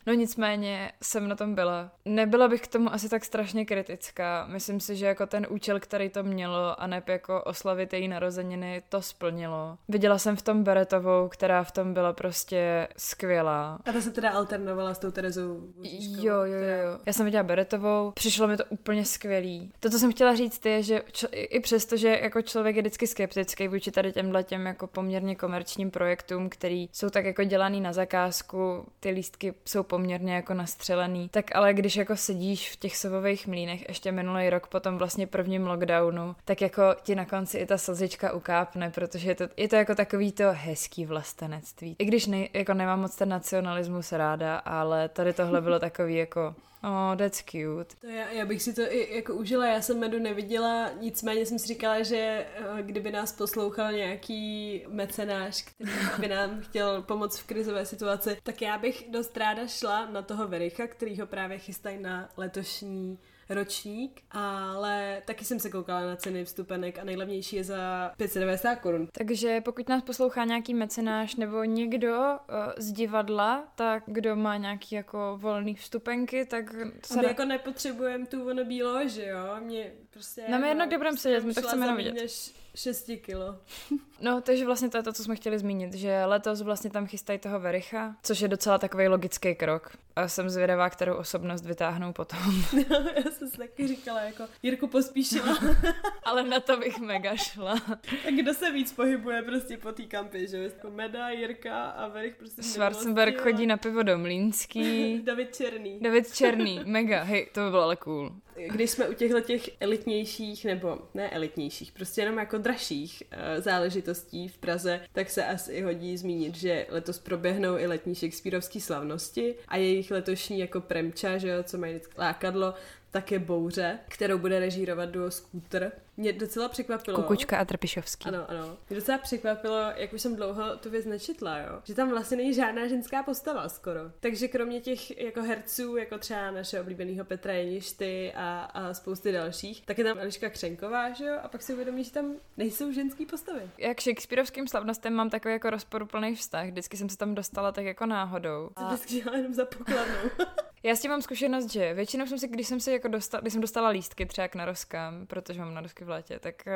No 0.06 0.13
nicméně 0.13 0.92
jsem 1.04 1.28
na 1.28 1.36
tom 1.36 1.56
byla. 1.56 1.92
Nebyla 2.06 2.48
bych 2.48 2.62
k 2.62 2.68
tomu 2.68 2.94
asi 2.94 3.10
tak 3.10 3.25
strašně 3.25 3.66
kritická. 3.66 4.48
Myslím 4.50 4.80
si, 4.80 4.96
že 4.96 5.06
jako 5.06 5.25
ten 5.28 5.48
účel, 5.50 5.80
který 5.80 6.10
to 6.10 6.24
mělo 6.24 6.81
a 6.81 6.88
ne 6.88 7.04
jako 7.07 7.44
oslavit 7.44 7.94
její 7.94 8.07
narozeniny, 8.07 8.84
to 8.90 9.01
splnilo. 9.01 9.78
Viděla 9.88 10.18
jsem 10.18 10.36
v 10.36 10.42
tom 10.42 10.63
Beretovou, 10.63 11.28
která 11.28 11.63
v 11.63 11.72
tom 11.72 11.94
byla 11.94 12.13
prostě 12.13 12.88
skvělá. 12.98 13.80
A 13.86 13.92
ta 13.92 14.01
se 14.01 14.12
teda 14.12 14.30
alternovala 14.30 14.94
s 14.94 15.00
tou 15.00 15.12
Terezou 15.12 15.62
Jo, 15.84 16.33
jo, 16.35 16.57
jo. 16.59 17.00
Já 17.06 17.14
jsem 17.14 17.26
viděla 17.26 17.44
Beretovou, 17.44 18.12
přišlo 18.12 18.47
mi 18.47 18.57
to 18.57 18.64
úplně 18.69 19.06
skvělý. 19.06 19.71
To, 19.80 19.90
co 19.90 20.00
jsem 20.00 20.12
chtěla 20.12 20.35
říct, 20.35 20.66
je, 20.66 20.83
že 20.83 21.02
č- 21.12 21.28
i 21.28 21.59
přesto, 21.59 21.97
že 21.97 22.19
jako 22.23 22.42
člověk 22.42 22.76
je 22.76 22.81
vždycky 22.81 23.07
skeptický 23.07 23.68
vůči 23.68 23.92
tady 23.92 24.12
těmhle 24.12 24.44
těm 24.44 24.66
jako 24.66 24.88
poměrně 24.88 25.35
komerčním 25.35 25.92
projektům, 25.92 26.50
který 26.50 26.90
jsou 26.92 27.09
tak 27.09 27.26
jako 27.26 27.44
dělaný 27.44 27.81
na 27.81 27.94
zakázku, 27.94 28.85
ty 29.00 29.09
lístky 29.09 29.54
jsou 29.66 29.83
poměrně 29.90 30.34
jako 30.36 30.54
nastřelený. 30.54 31.30
Tak 31.30 31.56
ale 31.56 31.74
když 31.74 31.96
jako 31.96 32.16
sedíš 32.16 32.72
v 32.72 32.76
těch 32.76 32.98
sovových 32.98 33.48
mlínech 33.48 33.86
ještě 33.88 34.12
minulý 34.12 34.50
rok 34.50 34.68
po 34.68 34.80
tom 34.80 34.98
vlastně 34.98 35.28
prvním 35.28 35.68
lockdownu, 35.68 36.36
tak 36.46 36.62
jako 36.62 36.84
ti 37.04 37.16
na 37.16 37.26
konci 37.26 37.58
i 37.58 37.66
ta 37.66 37.78
slzička 37.78 38.34
ukápne, 38.34 38.90
protože 38.90 39.30
je 39.30 39.36
to, 39.36 39.44
je 39.58 39.68
to 39.68 39.76
jako 39.76 39.96
takový 39.96 40.31
to 40.31 40.44
hezký 40.52 41.06
vlastenectví. 41.06 41.96
I 42.00 42.06
když 42.06 42.26
ne, 42.28 42.48
jako 42.54 42.74
nemám 42.74 43.02
moc 43.02 43.16
ten 43.16 43.30
nacionalismus 43.30 44.12
ráda, 44.12 44.58
ale 44.58 45.10
tady 45.10 45.34
tohle 45.34 45.62
bylo 45.62 45.80
takový 45.80 46.16
jako 46.16 46.56
Oh, 46.83 47.16
that's 47.18 47.42
cute. 47.42 47.95
To 48.00 48.07
já, 48.07 48.30
já 48.30 48.45
bych 48.45 48.62
si 48.62 48.74
to 48.74 48.81
i 48.81 49.16
jako 49.16 49.33
užila, 49.33 49.68
já 49.68 49.81
jsem 49.81 50.00
Medu 50.00 50.19
neviděla, 50.19 50.92
nicméně 51.00 51.45
jsem 51.45 51.59
si 51.59 51.68
říkala, 51.68 52.04
že 52.04 52.18
eh, 52.18 52.83
kdyby 52.83 53.12
nás 53.12 53.31
poslouchal 53.31 53.92
nějaký 53.92 54.83
mecenáš, 54.88 55.62
který 55.62 55.92
by 56.19 56.28
nám 56.28 56.62
chtěl 56.62 57.02
pomoct 57.02 57.40
v 57.40 57.48
krizové 57.48 57.86
situaci, 57.86 58.38
tak 58.44 58.62
já 58.62 58.78
bych 58.78 59.06
dost 59.12 59.38
ráda 59.38 59.68
šla 59.68 60.06
na 60.06 60.21
toho 60.21 60.48
Vericha, 60.48 60.88
který 60.88 61.19
ho 61.19 61.28
právě 61.28 61.57
chystají 61.57 62.02
na 62.02 62.30
letošní 62.38 63.19
ročník, 63.49 64.21
ale 64.31 65.21
taky 65.25 65.45
jsem 65.45 65.59
se 65.59 65.69
koukala 65.69 66.01
na 66.01 66.15
ceny 66.15 66.45
vstupenek 66.45 66.99
a 66.99 67.03
nejlevnější 67.03 67.56
je 67.56 67.63
za 67.63 68.11
590 68.18 68.75
korun. 68.75 69.07
Takže 69.11 69.61
pokud 69.61 69.89
nás 69.89 70.03
poslouchá 70.03 70.45
nějaký 70.45 70.73
mecenáš 70.73 71.35
nebo 71.35 71.63
někdo 71.63 72.18
uh, 72.18 72.56
z 72.77 72.91
divadla, 72.91 73.68
tak 73.75 74.03
kdo 74.06 74.35
má 74.35 74.57
nějaký 74.57 74.95
jako 74.95 75.37
volný 75.41 75.75
vstupenky, 75.75 76.45
tak 76.45 76.75
se... 77.06 77.19
My 77.19 77.25
jako 77.27 77.45
nepotřebujeme 77.45 78.25
tu 78.25 78.49
ono 78.49 78.65
bílo, 78.65 79.07
že 79.07 79.25
jo? 79.25 79.56
Mě 79.59 79.91
prostě... 80.09 80.45
Nám 80.49 80.63
je 80.63 80.69
jedno, 80.69 80.87
kde 80.87 80.97
budeme 80.97 81.18
sedět, 81.18 81.44
my 81.44 81.53
to 81.53 81.61
chceme 81.61 81.85
jenom 81.85 81.97
vidět. 81.97 82.13
Než 82.13 82.53
6 82.80 83.12
kilo. 83.21 83.56
No, 84.21 84.42
takže 84.42 84.66
vlastně 84.66 84.90
to 84.90 84.98
je 84.98 85.04
to, 85.04 85.14
co 85.14 85.24
jsme 85.24 85.36
chtěli 85.36 85.59
zmínit, 85.59 85.94
že 85.94 86.26
letos 86.26 86.62
vlastně 86.62 86.90
tam 86.90 87.07
chystají 87.07 87.40
toho 87.40 87.59
Vericha, 87.59 88.16
což 88.24 88.40
je 88.40 88.48
docela 88.48 88.78
takový 88.78 89.07
logický 89.07 89.56
krok. 89.56 89.98
A 90.16 90.28
jsem 90.28 90.50
zvědavá, 90.50 90.90
kterou 90.90 91.14
osobnost 91.16 91.66
vytáhnou 91.66 92.14
potom. 92.14 92.40
No, 92.90 93.06
já 93.26 93.31
jsem 93.31 93.50
si 93.50 93.57
taky 93.57 93.88
říkala, 93.88 94.21
jako 94.21 94.44
Jirku 94.64 94.88
pospíšila. 94.88 95.59
Ale 96.24 96.44
na 96.44 96.59
to 96.59 96.78
bych 96.78 97.00
mega 97.00 97.36
šla. 97.36 97.76
tak 98.24 98.33
kdo 98.33 98.54
se 98.54 98.71
víc 98.71 98.94
pohybuje 98.94 99.42
prostě 99.42 99.78
po 99.78 99.92
té 99.92 100.04
kampy, 100.04 100.48
že? 100.48 100.57
Jako 100.57 100.90
Meda, 100.90 101.30
Jirka 101.30 101.83
a 101.83 102.07
Verich 102.07 102.36
prostě... 102.36 102.64
Schwarzenberg 102.64 103.42
chodí 103.42 103.68
na 103.68 103.78
pivo 103.78 104.04
do 104.04 104.18
Mlínský. 104.18 105.21
David 105.24 105.56
Černý. 105.56 106.00
David 106.00 106.33
Černý, 106.36 106.81
mega, 106.86 107.24
hej, 107.24 107.48
to 107.54 107.62
by 107.62 107.69
bylo 107.69 107.83
ale 107.83 107.95
cool. 107.95 108.31
Když 108.68 108.92
jsme 108.92 109.09
u 109.09 109.13
těchto 109.13 109.42
těch 109.42 109.69
elitnějších, 109.80 110.66
nebo 110.66 110.97
ne 111.13 111.30
elitnějších, 111.30 111.92
prostě 111.92 112.21
jenom 112.21 112.37
jako 112.37 112.57
dražších 112.57 113.23
uh, 113.33 113.63
záležitostí 113.63 114.47
v 114.47 114.57
Praze, 114.57 115.01
tak 115.13 115.30
se 115.30 115.45
asi 115.45 115.81
hodí 115.81 116.18
zmínit, 116.18 116.56
že 116.56 116.85
letos 116.89 117.19
proběhnou 117.19 117.78
i 117.78 117.87
letní 117.87 118.16
Shakespeareovské 118.16 118.80
slavnosti 118.80 119.56
a 119.68 119.78
jejich 119.78 120.11
letošní 120.11 120.59
jako 120.59 120.81
premča, 120.81 121.37
že 121.37 121.49
jo, 121.49 121.63
co 121.63 121.78
mají 121.78 121.99
lákadlo, 122.18 122.73
tak 123.11 123.31
je 123.31 123.39
Bouře, 123.39 123.99
kterou 124.07 124.37
bude 124.37 124.59
režírovat 124.59 125.09
duo 125.09 125.31
Scooter. 125.31 125.92
Mě 126.18 126.33
docela 126.33 126.69
překvapilo. 126.69 127.21
Kukučka 127.21 127.57
a 127.57 127.66
Trpišovský. 127.66 128.28
Ano, 128.28 128.49
ano. 128.49 128.78
Mě 128.89 128.99
docela 128.99 129.18
překvapilo, 129.18 129.78
jak 129.95 130.13
už 130.13 130.21
jsem 130.21 130.35
dlouho 130.35 130.78
tu 130.78 130.89
věc 130.89 131.06
nečetla, 131.06 131.57
jo. 131.57 131.81
Že 131.83 131.95
tam 131.95 132.09
vlastně 132.09 132.37
není 132.37 132.54
žádná 132.54 132.87
ženská 132.87 133.23
postava 133.23 133.69
skoro. 133.69 133.99
Takže 134.19 134.47
kromě 134.47 134.81
těch 134.81 135.21
jako 135.21 135.42
herců, 135.42 135.97
jako 135.97 136.18
třeba 136.18 136.51
naše 136.51 136.81
oblíbeného 136.81 137.25
Petra 137.25 137.54
Jeništy 137.54 138.33
a, 138.35 138.59
a 138.59 138.94
spousty 138.94 139.31
dalších, 139.31 139.85
tak 139.85 139.97
je 139.97 140.04
tam 140.04 140.19
Eliška 140.19 140.49
Křenková, 140.49 141.11
že 141.11 141.25
jo. 141.25 141.37
A 141.44 141.47
pak 141.47 141.61
si 141.61 141.73
uvědomí, 141.73 142.04
že 142.04 142.11
tam 142.11 142.33
nejsou 142.57 142.92
ženský 142.92 143.25
postavy. 143.25 143.61
Jak 143.78 144.01
Shakespeareovským 144.01 144.68
slavnostem 144.68 145.13
mám 145.13 145.30
takový 145.30 145.54
jako 145.54 145.69
rozporuplný 145.69 146.35
vztah. 146.35 146.68
Vždycky 146.68 146.97
jsem 146.97 147.09
se 147.09 147.18
tam 147.18 147.35
dostala 147.35 147.71
tak 147.71 147.85
jako 147.85 148.06
náhodou. 148.06 148.69
A... 148.75 148.87
Vždycky 148.87 149.23
jenom 149.35 149.54
za 149.54 149.66
pokladnou. 149.66 150.30
Já 150.83 150.95
s 150.95 151.02
tím 151.02 151.12
mám 151.12 151.21
zkušenost, 151.21 151.71
že 151.71 151.94
většinou 151.94 152.26
jsem 152.26 152.40
si, 152.40 152.48
když 152.48 152.68
jsem 152.68 152.80
si 152.80 152.92
jako 152.92 153.07
dostala, 153.07 153.42
když 153.42 153.54
jsem 153.54 153.62
dostala 153.62 153.90
lístky 153.90 154.26
třeba 154.26 154.48
k 154.48 154.56
narozkám, 154.56 155.28
protože 155.28 155.59
mám 155.59 155.74
narozky 155.74 156.06
v 156.06 156.09
létě, 156.09 156.40
tak 156.40 156.56
uh, 156.68 156.74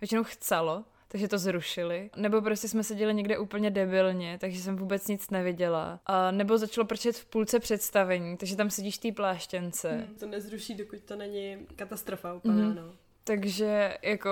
většinou 0.00 0.24
chcelo, 0.24 0.84
takže 1.08 1.28
to 1.28 1.38
zrušili. 1.38 2.10
Nebo 2.16 2.42
prostě 2.42 2.68
jsme 2.68 2.84
seděli 2.84 3.14
někde 3.14 3.38
úplně 3.38 3.70
debilně, 3.70 4.38
takže 4.40 4.60
jsem 4.60 4.76
vůbec 4.76 5.08
nic 5.08 5.30
neviděla. 5.30 6.00
A 6.06 6.30
nebo 6.30 6.58
začalo 6.58 6.84
prčet 6.84 7.16
v 7.16 7.26
půlce 7.26 7.60
představení, 7.60 8.36
takže 8.36 8.56
tam 8.56 8.70
sedíš 8.70 8.98
v 8.98 9.00
té 9.00 9.12
pláštěnce. 9.12 9.90
Hmm, 9.90 10.14
to 10.20 10.26
nezruší, 10.26 10.74
dokud 10.74 11.00
to 11.00 11.16
není 11.16 11.66
katastrofa 11.76 12.34
úplně, 12.34 12.62
mm-hmm. 12.62 12.74
no. 12.74 13.05
Takže 13.28 13.98
jako, 14.02 14.30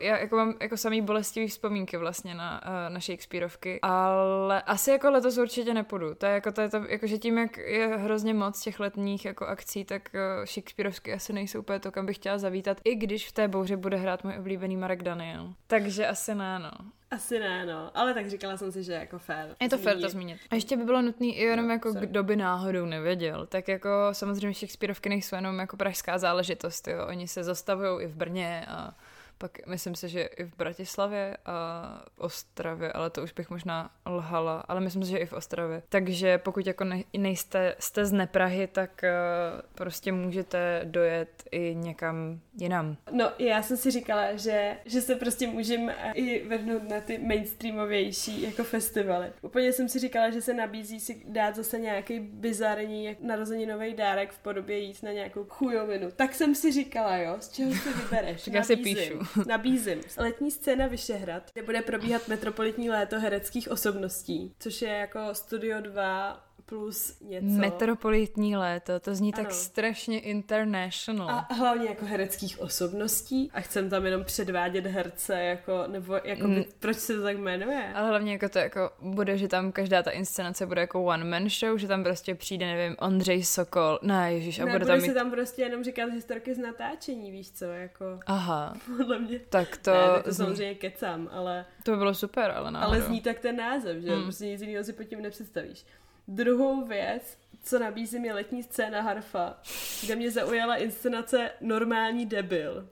já 0.00 0.18
jako 0.18 0.36
mám 0.36 0.54
jako 0.60 0.76
samý 0.76 1.02
bolestivý 1.02 1.48
vzpomínky 1.48 1.96
vlastně 1.96 2.34
na, 2.34 2.60
na 2.88 3.00
Shakespeareovky, 3.00 3.78
ale 3.82 4.62
asi 4.62 4.90
jako 4.90 5.10
letos 5.10 5.38
určitě 5.38 5.74
nepůjdu. 5.74 6.14
To 6.14 6.26
je 6.26 6.32
jako, 6.32 6.52
to 6.52 6.60
je 6.60 6.68
to, 6.68 6.76
jako 6.88 7.06
že 7.06 7.18
tím, 7.18 7.38
jak 7.38 7.56
je 7.56 7.86
hrozně 7.86 8.34
moc 8.34 8.60
těch 8.60 8.80
letních 8.80 9.24
jako 9.24 9.46
akcí, 9.46 9.84
tak 9.84 10.08
Shakespeareovky 10.44 11.12
asi 11.12 11.32
nejsou 11.32 11.58
úplně 11.58 11.80
to, 11.80 11.92
kam 11.92 12.06
bych 12.06 12.16
chtěla 12.16 12.38
zavítat, 12.38 12.80
i 12.84 12.94
když 12.94 13.28
v 13.28 13.32
té 13.32 13.48
bouře 13.48 13.76
bude 13.76 13.96
hrát 13.96 14.24
můj 14.24 14.38
oblíbený 14.38 14.76
Marek 14.76 15.02
Daniel. 15.02 15.54
Takže 15.66 16.06
asi 16.06 16.34
ne, 16.34 16.58
no. 16.58 16.70
Asi 17.10 17.38
ne, 17.38 17.66
no. 17.66 17.90
Ale 17.94 18.14
tak 18.14 18.30
říkala 18.30 18.56
jsem 18.56 18.72
si, 18.72 18.82
že 18.84 18.92
jako 18.92 19.18
fér. 19.18 19.56
Je 19.60 19.68
to 19.68 19.78
fér 19.78 20.00
to 20.00 20.08
zmínit. 20.08 20.38
A 20.50 20.54
ještě 20.54 20.76
by 20.76 20.84
bylo 20.84 21.02
nutné 21.02 21.26
i 21.26 21.42
jenom 21.42 21.66
no, 21.66 21.72
jako 21.72 21.92
sorry. 21.92 22.06
kdo 22.06 22.22
by 22.22 22.36
náhodou 22.36 22.86
nevěděl. 22.86 23.46
Tak 23.46 23.68
jako 23.68 23.88
samozřejmě 24.12 24.54
Shakespeareovky 24.54 25.08
nejsou 25.08 25.36
jenom 25.36 25.58
jako 25.58 25.76
pražská 25.76 26.18
záležitost, 26.18 26.88
jo. 26.88 27.06
Oni 27.08 27.28
se 27.28 27.44
zastavují 27.44 28.04
i 28.04 28.06
v 28.06 28.14
Brně 28.16 28.64
a 28.68 28.94
pak 29.40 29.66
myslím 29.66 29.94
si, 29.94 30.08
že 30.08 30.22
i 30.22 30.44
v 30.44 30.56
Bratislavě 30.56 31.36
a 31.46 32.04
v 32.14 32.20
Ostravě, 32.20 32.92
ale 32.92 33.10
to 33.10 33.22
už 33.22 33.32
bych 33.32 33.50
možná 33.50 33.90
lhala, 34.06 34.64
ale 34.68 34.80
myslím 34.80 35.04
si, 35.04 35.10
že 35.10 35.18
i 35.18 35.26
v 35.26 35.32
Ostravě. 35.32 35.82
Takže 35.88 36.38
pokud 36.38 36.66
jako 36.66 36.84
ne, 36.84 37.02
nejste 37.16 37.74
jste 37.78 38.06
z 38.06 38.12
Neprahy, 38.12 38.66
tak 38.66 39.04
uh, 39.04 39.60
prostě 39.74 40.12
můžete 40.12 40.80
dojet 40.84 41.44
i 41.50 41.74
někam 41.74 42.40
jinam. 42.58 42.96
No, 43.12 43.32
já 43.38 43.62
jsem 43.62 43.76
si 43.76 43.90
říkala, 43.90 44.36
že, 44.36 44.76
že 44.84 45.00
se 45.00 45.14
prostě 45.14 45.46
můžeme 45.46 45.96
i 46.14 46.48
vrhnout 46.48 46.88
na 46.88 47.00
ty 47.00 47.18
mainstreamovější 47.18 48.42
jako 48.42 48.64
festivaly. 48.64 49.32
Úplně 49.42 49.72
jsem 49.72 49.88
si 49.88 49.98
říkala, 49.98 50.30
že 50.30 50.42
se 50.42 50.54
nabízí 50.54 51.00
si 51.00 51.22
dát 51.24 51.56
zase 51.56 51.78
nějaký 51.78 52.20
bizarní 52.20 53.16
narozeninový 53.20 53.94
dárek 53.94 54.32
v 54.32 54.38
podobě 54.38 54.78
jít 54.78 55.02
na 55.02 55.12
nějakou 55.12 55.44
chujovinu. 55.44 56.10
Tak 56.16 56.34
jsem 56.34 56.54
si 56.54 56.72
říkala, 56.72 57.16
jo, 57.16 57.36
z 57.40 57.48
čeho 57.48 57.72
si 57.72 57.92
vybereš? 58.02 58.44
tak 58.44 58.54
já 58.54 58.62
si 58.62 58.76
píšu. 58.76 59.29
Nabízím. 59.46 60.00
Letní 60.18 60.50
scéna 60.50 60.86
Vyšehrad, 60.86 61.50
kde 61.52 61.62
bude 61.62 61.82
probíhat 61.82 62.28
metropolitní 62.28 62.90
léto 62.90 63.20
hereckých 63.20 63.70
osobností, 63.70 64.54
což 64.58 64.82
je 64.82 64.88
jako 64.88 65.20
Studio 65.32 65.80
2 65.80 66.49
plus 66.70 67.20
něco. 67.20 67.46
Metropolitní 67.46 68.56
léto, 68.56 69.00
to 69.00 69.14
zní 69.14 69.34
ano. 69.34 69.44
tak 69.44 69.52
strašně 69.52 70.20
international. 70.20 71.44
A 71.50 71.54
hlavně 71.54 71.88
jako 71.88 72.06
hereckých 72.06 72.60
osobností 72.60 73.50
a 73.54 73.60
chcem 73.60 73.90
tam 73.90 74.04
jenom 74.04 74.24
předvádět 74.24 74.86
herce, 74.86 75.42
jako, 75.42 75.84
nebo 75.86 76.14
jako 76.24 76.48
mm. 76.48 76.54
by, 76.54 76.66
proč 76.80 76.96
se 76.96 77.16
to 77.16 77.22
tak 77.22 77.38
jmenuje? 77.38 77.92
Ale 77.94 78.08
hlavně 78.08 78.32
jako 78.32 78.48
to 78.48 78.58
jako 78.58 78.90
bude, 79.00 79.38
že 79.38 79.48
tam 79.48 79.72
každá 79.72 80.02
ta 80.02 80.10
inscenace 80.10 80.66
bude 80.66 80.80
jako 80.80 81.04
one 81.04 81.24
man 81.24 81.48
show, 81.48 81.78
že 81.78 81.88
tam 81.88 82.04
prostě 82.04 82.34
přijde, 82.34 82.66
nevím, 82.66 82.96
Ondřej 82.98 83.44
Sokol, 83.44 83.98
ne, 84.02 84.32
ježiš, 84.32 84.58
a 84.58 84.64
ne, 84.64 84.70
bude, 84.70 84.84
bude 84.84 84.92
tam 84.92 85.00
se 85.00 85.06
mít... 85.06 85.14
tam 85.14 85.30
prostě 85.30 85.62
jenom 85.62 85.84
říkat 85.84 86.12
historky 86.12 86.54
z 86.54 86.58
natáčení, 86.58 87.30
víš 87.30 87.50
co, 87.52 87.64
jako. 87.64 88.04
Aha. 88.26 88.74
Podle 88.96 89.18
mě. 89.18 89.38
Tak 89.48 89.76
to... 89.76 89.90
Ne, 89.90 90.00
tak 90.14 90.24
to 90.24 90.32
zní... 90.32 90.36
samozřejmě 90.36 90.74
kecám, 90.74 91.28
ale... 91.32 91.66
To 91.82 91.90
by 91.90 91.96
bylo 91.96 92.14
super, 92.14 92.50
ale 92.50 92.70
náhodou. 92.70 92.92
Ale 92.92 93.02
zní 93.02 93.20
tak 93.20 93.38
ten 93.38 93.56
název, 93.56 94.02
že 94.02 94.16
mm. 94.16 94.22
prostě 94.22 94.46
nic 94.46 94.60
jiného 94.60 94.84
si 94.84 94.92
pod 94.92 95.04
tím 95.04 95.22
nepředstavíš. 95.22 95.84
Druhou 96.32 96.84
věc, 96.84 97.38
co 97.62 97.78
nabízím, 97.78 98.24
je 98.24 98.32
letní 98.32 98.62
scéna 98.62 99.00
Harfa, 99.00 99.60
kde 100.04 100.16
mě 100.16 100.30
zaujala 100.30 100.76
inscenace 100.76 101.50
Normální 101.60 102.26
debil. 102.26 102.88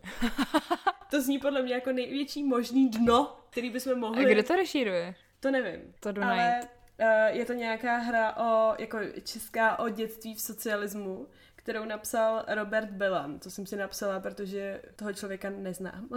To 1.11 1.23
zní 1.23 1.39
podle 1.39 1.63
mě 1.63 1.75
jako 1.75 1.93
největší 1.93 2.45
možný 2.45 2.91
dno, 2.91 3.37
který 3.51 3.71
bychom 3.71 3.99
mohli... 3.99 4.25
A 4.25 4.29
kde 4.29 4.43
to 4.43 4.57
rešíruje? 4.57 5.15
To 5.41 5.51
nevím. 5.51 5.95
To 6.01 6.13
jdu 6.13 6.23
ale 6.23 6.37
najít. 6.37 6.69
Uh, 7.01 7.37
je 7.37 7.45
to 7.45 7.53
nějaká 7.53 7.97
hra 7.97 8.37
o, 8.37 8.75
jako 8.79 8.99
česká 9.25 9.79
o 9.79 9.89
dětství 9.89 10.35
v 10.35 10.41
socialismu, 10.41 11.27
kterou 11.69 11.85
napsal 11.85 12.45
Robert 12.55 12.91
Belan. 12.91 13.39
To 13.39 13.51
jsem 13.51 13.67
si 13.67 13.77
napsala, 13.77 14.21
protože 14.21 14.81
toho 14.97 15.13
člověka 15.13 15.51
neznám. 15.51 16.09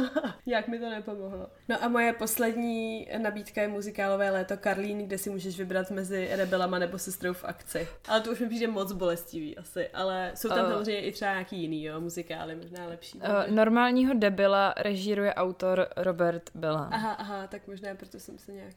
Jak 0.46 0.68
mi 0.68 0.78
to 0.78 0.90
nepomohlo. 0.90 1.50
No 1.68 1.84
a 1.84 1.88
moje 1.88 2.12
poslední 2.12 3.08
nabídka 3.18 3.62
je 3.62 3.68
muzikálové 3.68 4.30
léto 4.30 4.56
Karlín, 4.56 5.06
kde 5.06 5.18
si 5.18 5.30
můžeš 5.30 5.58
vybrat 5.58 5.90
mezi 5.90 6.28
rebelama 6.32 6.78
nebo 6.78 6.98
sestrou 6.98 7.32
v 7.32 7.44
akci. 7.44 7.88
Ale 8.08 8.20
to 8.20 8.30
už 8.30 8.40
mi 8.40 8.46
přijde 8.48 8.66
moc 8.66 8.92
bolestivý 8.92 9.58
asi, 9.58 9.88
ale 9.88 10.32
jsou 10.34 10.48
tam 10.48 10.64
uh, 10.64 10.70
samozřejmě 10.70 11.00
i 11.00 11.12
třeba 11.12 11.30
nějaký 11.30 11.60
jiný, 11.60 11.84
jo, 11.84 12.00
muzikály, 12.00 12.56
možná 12.56 12.86
lepší. 12.86 13.18
Uh, 13.18 13.54
normálního 13.54 14.14
debila 14.14 14.74
režíruje 14.76 15.34
autor 15.34 15.88
Robert 15.96 16.50
Belan. 16.54 16.94
Aha, 16.94 17.12
aha, 17.12 17.46
tak 17.46 17.66
možná 17.66 17.94
proto 17.94 18.20
jsem 18.20 18.38
se 18.38 18.52
nějak 18.52 18.74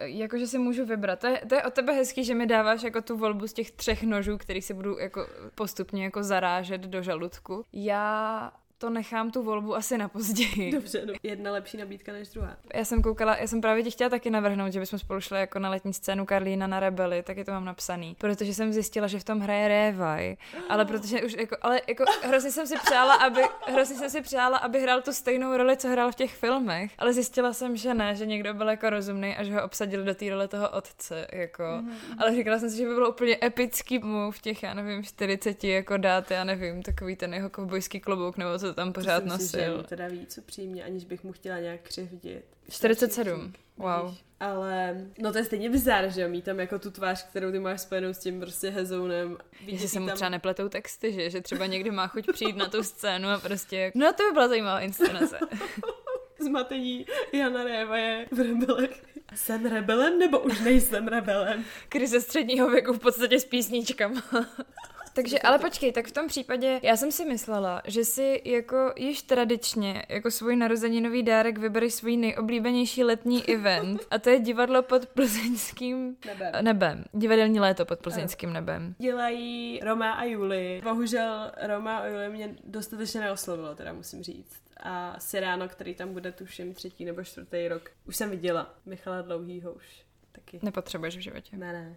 Jakože 0.00 0.46
si 0.46 0.58
můžu 0.58 0.84
vybrat. 0.84 1.18
To 1.18 1.26
je, 1.26 1.42
to 1.48 1.54
je 1.54 1.62
o 1.62 1.70
tebe 1.70 1.92
hezký, 1.92 2.24
že 2.24 2.34
mi 2.34 2.46
dáváš 2.46 2.82
jako 2.82 3.02
tu 3.02 3.16
volbu 3.16 3.46
z 3.46 3.52
těch 3.52 3.70
třech 3.70 4.02
nožů, 4.02 4.38
který 4.38 4.62
si 4.62 4.74
budu 4.74 4.98
jako 4.98 5.26
postupně 5.54 6.04
jako 6.04 6.22
zarážet 6.22 6.80
do 6.80 7.02
žaludku. 7.02 7.64
Já 7.72 8.52
to 8.82 8.90
nechám 8.90 9.30
tu 9.30 9.42
volbu 9.42 9.76
asi 9.76 9.98
na 9.98 10.08
později. 10.08 10.72
Dobře, 10.72 11.06
no. 11.06 11.12
jedna 11.22 11.52
lepší 11.52 11.76
nabídka 11.76 12.12
než 12.12 12.28
druhá. 12.28 12.56
Já 12.74 12.84
jsem 12.84 13.02
koukala, 13.02 13.36
já 13.36 13.46
jsem 13.46 13.60
právě 13.60 13.82
tě 13.82 13.90
chtěla 13.90 14.10
taky 14.10 14.30
navrhnout, 14.30 14.72
že 14.72 14.80
bychom 14.80 14.98
spolu 14.98 15.20
šli 15.20 15.40
jako 15.40 15.58
na 15.58 15.70
letní 15.70 15.94
scénu 15.94 16.26
Karlína 16.26 16.66
na 16.66 16.80
Rebeli, 16.80 17.22
taky 17.22 17.44
to 17.44 17.52
mám 17.52 17.64
napsaný, 17.64 18.16
protože 18.18 18.54
jsem 18.54 18.72
zjistila, 18.72 19.06
že 19.06 19.18
v 19.18 19.24
tom 19.24 19.40
hraje 19.40 19.68
Révaj, 19.68 20.36
ale 20.68 20.84
protože 20.84 21.22
už 21.22 21.32
jako, 21.32 21.56
ale 21.62 21.80
jako 21.88 22.04
hrozně 22.22 22.50
jsem 22.50 22.66
si 22.66 22.74
přála, 22.78 23.14
aby, 23.14 23.42
hrozně 23.66 23.96
jsem 23.96 24.10
si 24.10 24.22
přála, 24.22 24.58
aby 24.58 24.80
hrál 24.80 25.02
tu 25.02 25.12
stejnou 25.12 25.56
roli, 25.56 25.76
co 25.76 25.88
hrál 25.88 26.12
v 26.12 26.14
těch 26.14 26.34
filmech, 26.34 26.92
ale 26.98 27.12
zjistila 27.12 27.52
jsem, 27.52 27.76
že 27.76 27.94
ne, 27.94 28.14
že 28.14 28.26
někdo 28.26 28.54
byl 28.54 28.68
jako 28.68 28.90
rozumný 28.90 29.36
a 29.36 29.44
že 29.44 29.54
ho 29.54 29.64
obsadili 29.64 30.04
do 30.04 30.14
té 30.14 30.30
role 30.30 30.48
toho 30.48 30.68
otce, 30.68 31.26
jako, 31.32 31.62
mm-hmm. 31.62 32.16
ale 32.18 32.34
říkala 32.34 32.58
jsem 32.58 32.70
si, 32.70 32.76
že 32.76 32.88
by 32.88 32.94
bylo 32.94 33.10
úplně 33.10 33.38
epický 33.42 33.98
mu 33.98 34.30
v 34.30 34.40
těch, 34.40 34.62
já 34.62 34.74
nevím, 34.74 35.04
40 35.04 35.64
jako 35.64 35.96
dát, 35.96 36.30
já 36.30 36.44
nevím, 36.44 36.82
takový 36.82 37.16
ten 37.16 37.34
jeho 37.34 37.50
kovbojský 37.50 38.00
klobouk 38.00 38.36
nebo 38.36 38.58
co 38.58 38.71
tam 38.74 38.92
pořád 38.92 39.24
Myslím 39.24 39.42
nosil. 39.42 39.76
Si, 39.76 39.82
že 39.82 39.88
teda 39.88 40.08
víc 40.08 40.38
upřímně, 40.38 40.84
aniž 40.84 41.04
bych 41.04 41.24
mu 41.24 41.32
chtěla 41.32 41.58
nějak 41.58 41.80
křivdit. 41.80 42.44
47, 42.68 43.52
wow. 43.76 44.14
Ale, 44.40 45.06
no 45.18 45.32
to 45.32 45.38
je 45.38 45.44
stejně 45.44 45.70
bizár, 45.70 46.10
že 46.10 46.22
jo, 46.22 46.28
mít 46.28 46.44
tam 46.44 46.60
jako 46.60 46.78
tu 46.78 46.90
tvář, 46.90 47.26
kterou 47.26 47.52
ty 47.52 47.58
máš 47.58 47.80
spojenou 47.80 48.08
s 48.14 48.18
tím 48.18 48.40
prostě 48.40 48.70
hezounem. 48.70 49.38
Jestli 49.66 49.88
se 49.88 50.00
mu 50.00 50.06
tam... 50.06 50.14
třeba 50.14 50.28
nepletou 50.28 50.68
texty, 50.68 51.12
že? 51.12 51.30
Že 51.30 51.40
třeba 51.40 51.66
někdy 51.66 51.90
má 51.90 52.06
chuť 52.06 52.26
přijít 52.32 52.56
na 52.56 52.68
tu 52.68 52.82
scénu 52.82 53.28
a 53.28 53.38
prostě, 53.38 53.92
no 53.94 54.12
to 54.12 54.22
by 54.22 54.32
byla 54.32 54.48
zajímavá 54.48 54.80
inscenace. 54.80 55.38
Zmatení 56.40 57.06
Jana 57.32 57.64
Réva 57.64 57.96
je 57.96 58.26
v 58.32 58.38
rebelech. 58.38 59.02
Jsem 59.34 59.66
rebelem 59.66 60.18
nebo 60.18 60.40
už 60.40 60.60
nejsem 60.60 61.08
rebelem? 61.08 61.64
Krize 61.88 62.20
středního 62.20 62.70
věku 62.70 62.92
v 62.92 62.98
podstatě 62.98 63.40
s 63.40 63.44
písničkama. 63.44 64.22
Takže, 65.14 65.38
ale 65.38 65.58
počkej, 65.58 65.92
tak 65.92 66.06
v 66.06 66.12
tom 66.12 66.26
případě, 66.28 66.80
já 66.82 66.96
jsem 66.96 67.12
si 67.12 67.24
myslela, 67.24 67.82
že 67.86 68.04
si 68.04 68.42
jako 68.44 68.92
již 68.96 69.22
tradičně, 69.22 70.02
jako 70.08 70.30
svůj 70.30 70.56
narozeninový 70.56 71.22
dárek 71.22 71.58
vybereš 71.58 71.94
svůj 71.94 72.16
nejoblíbenější 72.16 73.04
letní 73.04 73.44
event 73.54 74.06
a 74.10 74.18
to 74.18 74.30
je 74.30 74.40
divadlo 74.40 74.82
pod 74.82 75.06
plzeňským 75.06 76.16
Nebem. 76.26 76.64
nebem. 76.64 77.04
Divadelní 77.12 77.60
léto 77.60 77.84
pod 77.84 77.98
plzeňským 77.98 78.52
nebem. 78.52 78.94
Dělají 78.98 79.80
Roma 79.82 80.12
a 80.12 80.24
Juli. 80.24 80.80
Bohužel 80.84 81.52
Roma 81.66 81.98
a 81.98 82.06
Juli 82.06 82.28
mě 82.28 82.54
dostatečně 82.64 83.20
neoslovilo, 83.20 83.74
teda 83.74 83.92
musím 83.92 84.22
říct. 84.22 84.62
A 84.84 85.16
Siráno, 85.20 85.68
který 85.68 85.94
tam 85.94 86.12
bude 86.12 86.32
tuším 86.32 86.74
třetí 86.74 87.04
nebo 87.04 87.24
čtvrtý 87.24 87.68
rok, 87.68 87.90
už 88.06 88.16
jsem 88.16 88.30
viděla. 88.30 88.74
Michala 88.86 89.22
Dlouhýho 89.22 89.72
už 89.72 89.84
taky. 90.32 90.58
Nepotřebuješ 90.62 91.16
v 91.16 91.20
životě. 91.20 91.56
Ne, 91.56 91.72
ne. 91.72 91.96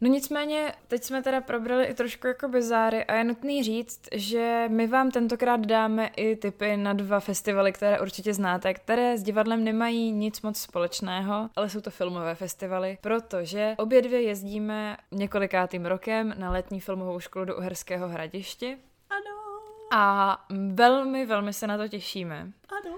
No 0.00 0.08
nicméně, 0.08 0.74
teď 0.88 1.02
jsme 1.04 1.22
teda 1.22 1.40
probrali 1.40 1.84
i 1.84 1.94
trošku 1.94 2.26
jako 2.26 2.48
bezáry 2.48 3.04
a 3.04 3.14
je 3.14 3.24
nutný 3.24 3.62
říct, 3.62 4.00
že 4.12 4.64
my 4.68 4.86
vám 4.86 5.10
tentokrát 5.10 5.66
dáme 5.66 6.06
i 6.06 6.36
tipy 6.36 6.76
na 6.76 6.92
dva 6.92 7.20
festivaly, 7.20 7.72
které 7.72 8.00
určitě 8.00 8.34
znáte, 8.34 8.74
které 8.74 9.18
s 9.18 9.22
divadlem 9.22 9.64
nemají 9.64 10.12
nic 10.12 10.42
moc 10.42 10.58
společného, 10.60 11.50
ale 11.56 11.68
jsou 11.70 11.80
to 11.80 11.90
filmové 11.90 12.34
festivaly, 12.34 12.98
protože 13.00 13.74
obě 13.78 14.02
dvě 14.02 14.22
jezdíme 14.22 14.96
několikátým 15.12 15.86
rokem 15.86 16.34
na 16.38 16.50
letní 16.50 16.80
filmovou 16.80 17.20
školu 17.20 17.44
do 17.44 17.56
Uherského 17.56 18.08
hradiště 18.08 18.78
Ano, 19.10 19.60
a 19.92 20.44
velmi, 20.72 21.26
velmi 21.26 21.52
se 21.52 21.66
na 21.66 21.78
to 21.78 21.88
těšíme. 21.88 22.52
ano. 22.68 22.96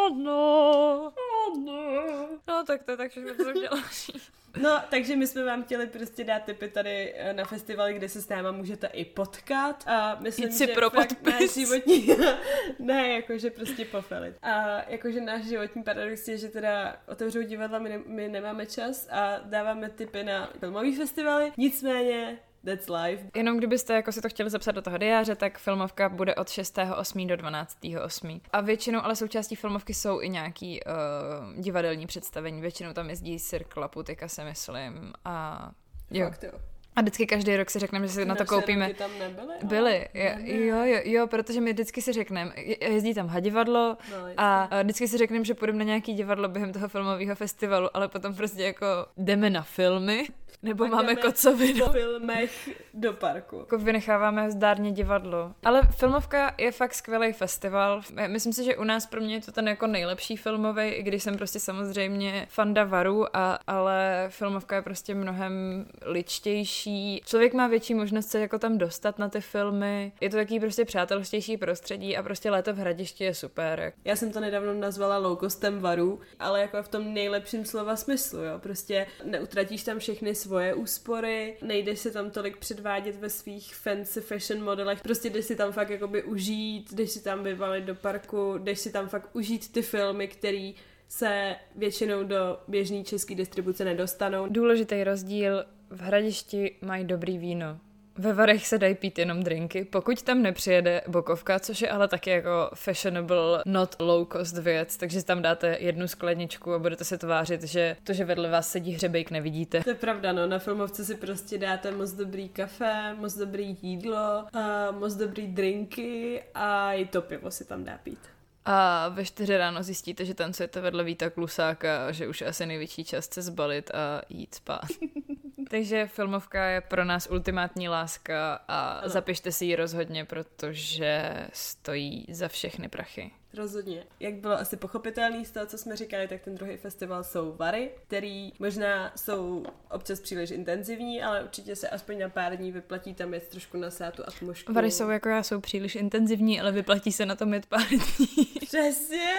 Ano, 0.06 1.12
ano. 1.46 2.28
No 2.48 2.64
tak 2.66 2.82
to 2.82 2.90
je 2.90 2.96
tak 2.96 3.12
co 3.12 3.20
jsem 3.20 3.34
chtěla 3.50 3.80
říct. 3.90 4.41
No, 4.60 4.82
takže 4.90 5.16
my 5.16 5.26
jsme 5.26 5.44
vám 5.44 5.62
chtěli 5.62 5.86
prostě 5.86 6.24
dát 6.24 6.44
tipy 6.44 6.68
tady 6.68 7.14
eh, 7.16 7.32
na 7.32 7.44
festivaly, 7.44 7.94
kde 7.94 8.08
se 8.08 8.22
s 8.22 8.28
náma 8.28 8.52
můžete 8.52 8.86
i 8.86 9.04
potkat 9.04 9.84
a 9.86 10.18
myslím, 10.20 10.48
Jít 10.48 10.52
si 10.52 10.66
že 10.66 10.72
pro 10.72 10.90
fakt 10.90 11.08
podpis. 11.08 11.34
náš 11.34 11.54
životní, 11.54 12.08
ne, 12.78 13.08
jakože 13.08 13.50
prostě 13.50 13.84
pofelit. 13.84 14.34
A 14.42 14.82
jakože 14.90 15.20
náš 15.20 15.42
životní 15.44 15.82
paradox 15.82 16.28
je, 16.28 16.38
že 16.38 16.48
teda 16.48 16.96
otevřou 17.08 17.42
divadla, 17.42 17.78
my, 17.78 17.88
ne, 17.88 17.98
my 18.06 18.28
nemáme 18.28 18.66
čas 18.66 19.08
a 19.10 19.38
dáváme 19.44 19.90
tipy 19.90 20.24
na 20.24 20.50
filmový 20.60 20.96
festivaly, 20.96 21.52
nicméně 21.56 22.38
that's 22.64 22.88
life. 22.88 23.24
Jenom 23.36 23.58
kdybyste 23.58 23.94
jako 23.94 24.12
si 24.12 24.20
to 24.22 24.28
chtěli 24.28 24.50
zapsat 24.50 24.72
do 24.72 24.82
toho 24.82 24.98
diáře, 24.98 25.34
tak 25.36 25.58
filmovka 25.58 26.08
bude 26.08 26.34
od 26.34 26.48
6.8. 26.48 27.26
do 27.26 27.34
12.8. 27.34 28.40
A 28.52 28.60
většinou 28.60 29.00
ale 29.04 29.16
součástí 29.16 29.56
filmovky 29.56 29.94
jsou 29.94 30.20
i 30.20 30.28
nějaký 30.28 30.80
uh, 30.84 31.62
divadelní 31.62 32.06
představení. 32.06 32.60
Většinou 32.60 32.92
tam 32.92 33.10
jezdí 33.10 33.40
Cirkla 33.40 33.88
Putika, 33.88 34.28
si 34.28 34.44
myslím. 34.44 35.12
A 35.24 35.70
jo. 36.10 36.26
Fakt 36.26 36.42
jo. 36.44 36.52
A 36.96 37.00
vždycky 37.00 37.26
každý 37.26 37.56
rok 37.56 37.70
si 37.70 37.78
řekneme, 37.78 38.06
že 38.06 38.12
si 38.12 38.24
na 38.24 38.34
to 38.34 38.44
koupíme. 38.44 38.94
tam 38.94 39.10
nebyly? 39.18 39.46
ale- 39.46 39.58
Byly, 39.64 40.08
jo, 40.14 40.30
jo, 40.38 40.84
jo, 40.84 41.00
jo, 41.04 41.26
protože 41.26 41.60
my 41.60 41.72
vždycky 41.72 42.02
si 42.02 42.12
řekneme, 42.12 42.52
jezdí 42.80 43.14
tam 43.14 43.26
hadivadlo 43.28 43.96
No, 44.10 44.16
a 44.36 44.68
vždycky 44.82 45.08
si 45.08 45.18
řekneme, 45.18 45.44
že 45.44 45.54
půjdeme 45.54 45.78
na 45.78 45.84
nějaký 45.84 46.14
divadlo 46.14 46.48
během 46.48 46.72
toho 46.72 46.88
filmového 46.88 47.34
festivalu, 47.34 47.96
ale 47.96 48.08
potom 48.08 48.34
prostě 48.34 48.62
jako 48.62 48.86
jdeme 49.16 49.50
na 49.50 49.62
filmy, 49.62 50.24
nebo 50.62 50.84
Pak 50.84 50.92
máme 50.92 51.16
kocovinu. 51.16 51.86
Po 51.86 51.92
filmech 51.92 52.68
do 52.94 53.12
parku. 53.12 53.58
Jako 53.58 53.78
vynecháváme 53.78 54.50
zdárně 54.50 54.92
divadlo. 54.92 55.52
Ale 55.64 55.82
filmovka 55.82 56.54
je 56.58 56.72
fakt 56.72 56.94
skvělý 56.94 57.32
festival. 57.32 58.02
Myslím 58.26 58.52
si, 58.52 58.64
že 58.64 58.76
u 58.76 58.84
nás 58.84 59.06
pro 59.06 59.20
mě 59.20 59.34
je 59.34 59.40
to 59.40 59.52
ten 59.52 59.68
jako 59.68 59.86
nejlepší 59.86 60.36
filmový, 60.36 60.82
i 60.82 61.02
když 61.02 61.22
jsem 61.22 61.36
prostě 61.36 61.60
samozřejmě 61.60 62.46
fanda 62.50 62.84
varu, 62.84 63.36
a, 63.36 63.58
ale 63.66 64.26
filmovka 64.28 64.76
je 64.76 64.82
prostě 64.82 65.14
mnohem 65.14 65.86
ličtější. 66.02 67.22
Člověk 67.24 67.54
má 67.54 67.66
větší 67.66 67.94
možnost 67.94 68.28
se 68.28 68.40
jako 68.40 68.58
tam 68.58 68.78
dostat 68.78 69.18
na 69.18 69.28
ty 69.28 69.40
filmy. 69.40 70.12
Je 70.20 70.30
to 70.30 70.36
takový 70.36 70.60
prostě 70.60 70.84
přátelštější 70.84 71.56
prostředí 71.56 72.16
a 72.16 72.22
prostě 72.22 72.50
léto 72.50 72.72
v 72.72 72.76
hradišti 72.76 73.24
je 73.24 73.34
super. 73.34 73.92
Já 74.04 74.16
jsem 74.16 74.32
to 74.32 74.40
nedávno 74.40 74.74
nazvala 74.74 75.20
low-costem 75.20 75.78
varu, 75.78 76.20
ale 76.38 76.60
jako 76.60 76.82
v 76.82 76.88
tom 76.88 77.14
nejlepším 77.14 77.64
slova 77.64 77.96
smyslu, 77.96 78.38
jo. 78.42 78.58
Prostě 78.58 79.06
neutratíš 79.24 79.82
tam 79.82 79.98
všechny 79.98 80.34
svoje 80.34 80.51
úspory, 80.74 81.56
nejdeš 81.62 81.98
si 81.98 82.10
tam 82.10 82.30
tolik 82.30 82.56
předvádět 82.56 83.16
ve 83.16 83.30
svých 83.30 83.74
fancy 83.74 84.20
fashion 84.20 84.64
modelech, 84.64 85.00
prostě 85.02 85.30
jdeš 85.30 85.44
si 85.44 85.56
tam 85.56 85.72
fakt 85.72 85.90
jakoby 85.90 86.22
užít, 86.22 86.92
jdeš 86.92 87.10
si 87.10 87.22
tam 87.22 87.44
vyvalit 87.44 87.84
do 87.84 87.94
parku, 87.94 88.58
jdeš 88.58 88.78
si 88.78 88.92
tam 88.92 89.08
fakt 89.08 89.30
užít 89.32 89.72
ty 89.72 89.82
filmy, 89.82 90.28
který 90.28 90.74
se 91.08 91.56
většinou 91.76 92.24
do 92.24 92.58
běžné 92.68 93.04
české 93.04 93.34
distribuce 93.34 93.84
nedostanou. 93.84 94.46
Důležitý 94.48 95.04
rozdíl, 95.04 95.64
v 95.90 96.00
hradišti 96.00 96.76
mají 96.82 97.04
dobrý 97.04 97.38
víno. 97.38 97.80
Ve 98.18 98.32
Varech 98.32 98.66
se 98.66 98.78
dají 98.78 98.94
pít 98.94 99.18
jenom 99.18 99.42
drinky, 99.42 99.84
pokud 99.84 100.22
tam 100.22 100.42
nepřijede 100.42 101.02
bokovka, 101.08 101.60
což 101.60 101.82
je 101.82 101.90
ale 101.90 102.08
taky 102.08 102.30
jako 102.30 102.70
fashionable, 102.74 103.62
not 103.66 103.96
low 104.00 104.26
cost 104.32 104.58
věc, 104.58 104.96
takže 104.96 105.24
tam 105.24 105.42
dáte 105.42 105.76
jednu 105.80 106.08
skladničku 106.08 106.74
a 106.74 106.78
budete 106.78 107.04
se 107.04 107.18
tvářit, 107.18 107.62
že 107.62 107.96
to, 108.04 108.12
že 108.12 108.24
vedle 108.24 108.50
vás 108.50 108.70
sedí 108.70 108.92
hřebejk, 108.92 109.30
nevidíte. 109.30 109.80
To 109.84 109.90
je 109.90 109.94
pravda, 109.94 110.32
no, 110.32 110.46
na 110.46 110.58
filmovce 110.58 111.04
si 111.04 111.14
prostě 111.14 111.58
dáte 111.58 111.90
moc 111.90 112.12
dobrý 112.12 112.48
kafe, 112.48 113.14
moc 113.14 113.34
dobrý 113.34 113.76
jídlo, 113.82 114.44
a 114.52 114.90
moc 114.90 115.14
dobrý 115.14 115.46
drinky 115.46 116.42
a 116.54 116.92
i 116.92 117.06
to 117.06 117.22
pivo 117.22 117.50
si 117.50 117.64
tam 117.64 117.84
dá 117.84 117.98
pít. 118.02 118.18
A 118.64 119.08
ve 119.08 119.24
čtyři 119.24 119.56
ráno 119.56 119.82
zjistíte, 119.82 120.24
že 120.24 120.34
tancujete 120.34 120.80
vedle 120.80 121.04
Víta 121.04 121.30
Klusáka 121.30 122.06
a 122.06 122.12
že 122.12 122.28
už 122.28 122.40
je 122.40 122.46
asi 122.46 122.66
největší 122.66 123.04
čas 123.04 123.28
se 123.32 123.42
zbalit 123.42 123.90
a 123.90 124.22
jít 124.28 124.54
spát. 124.54 124.86
Takže 125.70 126.06
filmovka 126.06 126.64
je 126.64 126.80
pro 126.80 127.04
nás 127.04 127.28
ultimátní 127.30 127.88
láska 127.88 128.60
a 128.68 128.90
Ano. 128.92 129.08
zapište 129.08 129.52
si 129.52 129.64
ji 129.64 129.76
rozhodně, 129.76 130.24
protože 130.24 131.32
stojí 131.52 132.26
za 132.30 132.48
všechny 132.48 132.88
prachy. 132.88 133.30
Rozhodně. 133.54 134.04
Jak 134.20 134.34
bylo 134.34 134.54
asi 134.54 134.76
pochopitelný 134.76 135.44
z 135.44 135.50
toho, 135.50 135.66
co 135.66 135.78
jsme 135.78 135.96
říkali, 135.96 136.28
tak 136.28 136.40
ten 136.42 136.54
druhý 136.54 136.76
festival 136.76 137.24
jsou 137.24 137.52
Vary, 137.52 137.90
který 138.06 138.52
možná 138.58 139.12
jsou 139.16 139.64
občas 139.90 140.20
příliš 140.20 140.50
intenzivní, 140.50 141.22
ale 141.22 141.44
určitě 141.44 141.76
se 141.76 141.88
aspoň 141.88 142.18
na 142.18 142.28
pár 142.28 142.56
dní 142.56 142.72
vyplatí 142.72 143.14
tam 143.14 143.34
jet 143.34 143.48
trošku 143.48 143.76
na 143.76 143.90
sátu 143.90 144.22
atmosféru. 144.26 144.74
Vary 144.74 144.90
jsou 144.90 145.10
jako 145.10 145.28
já, 145.28 145.42
jsou 145.42 145.60
příliš 145.60 145.94
intenzivní, 145.94 146.60
ale 146.60 146.72
vyplatí 146.72 147.12
se 147.12 147.26
na 147.26 147.36
tom 147.36 147.54
jet 147.54 147.66
pár 147.66 147.88
dní. 147.88 148.46
Přesně! 148.66 149.32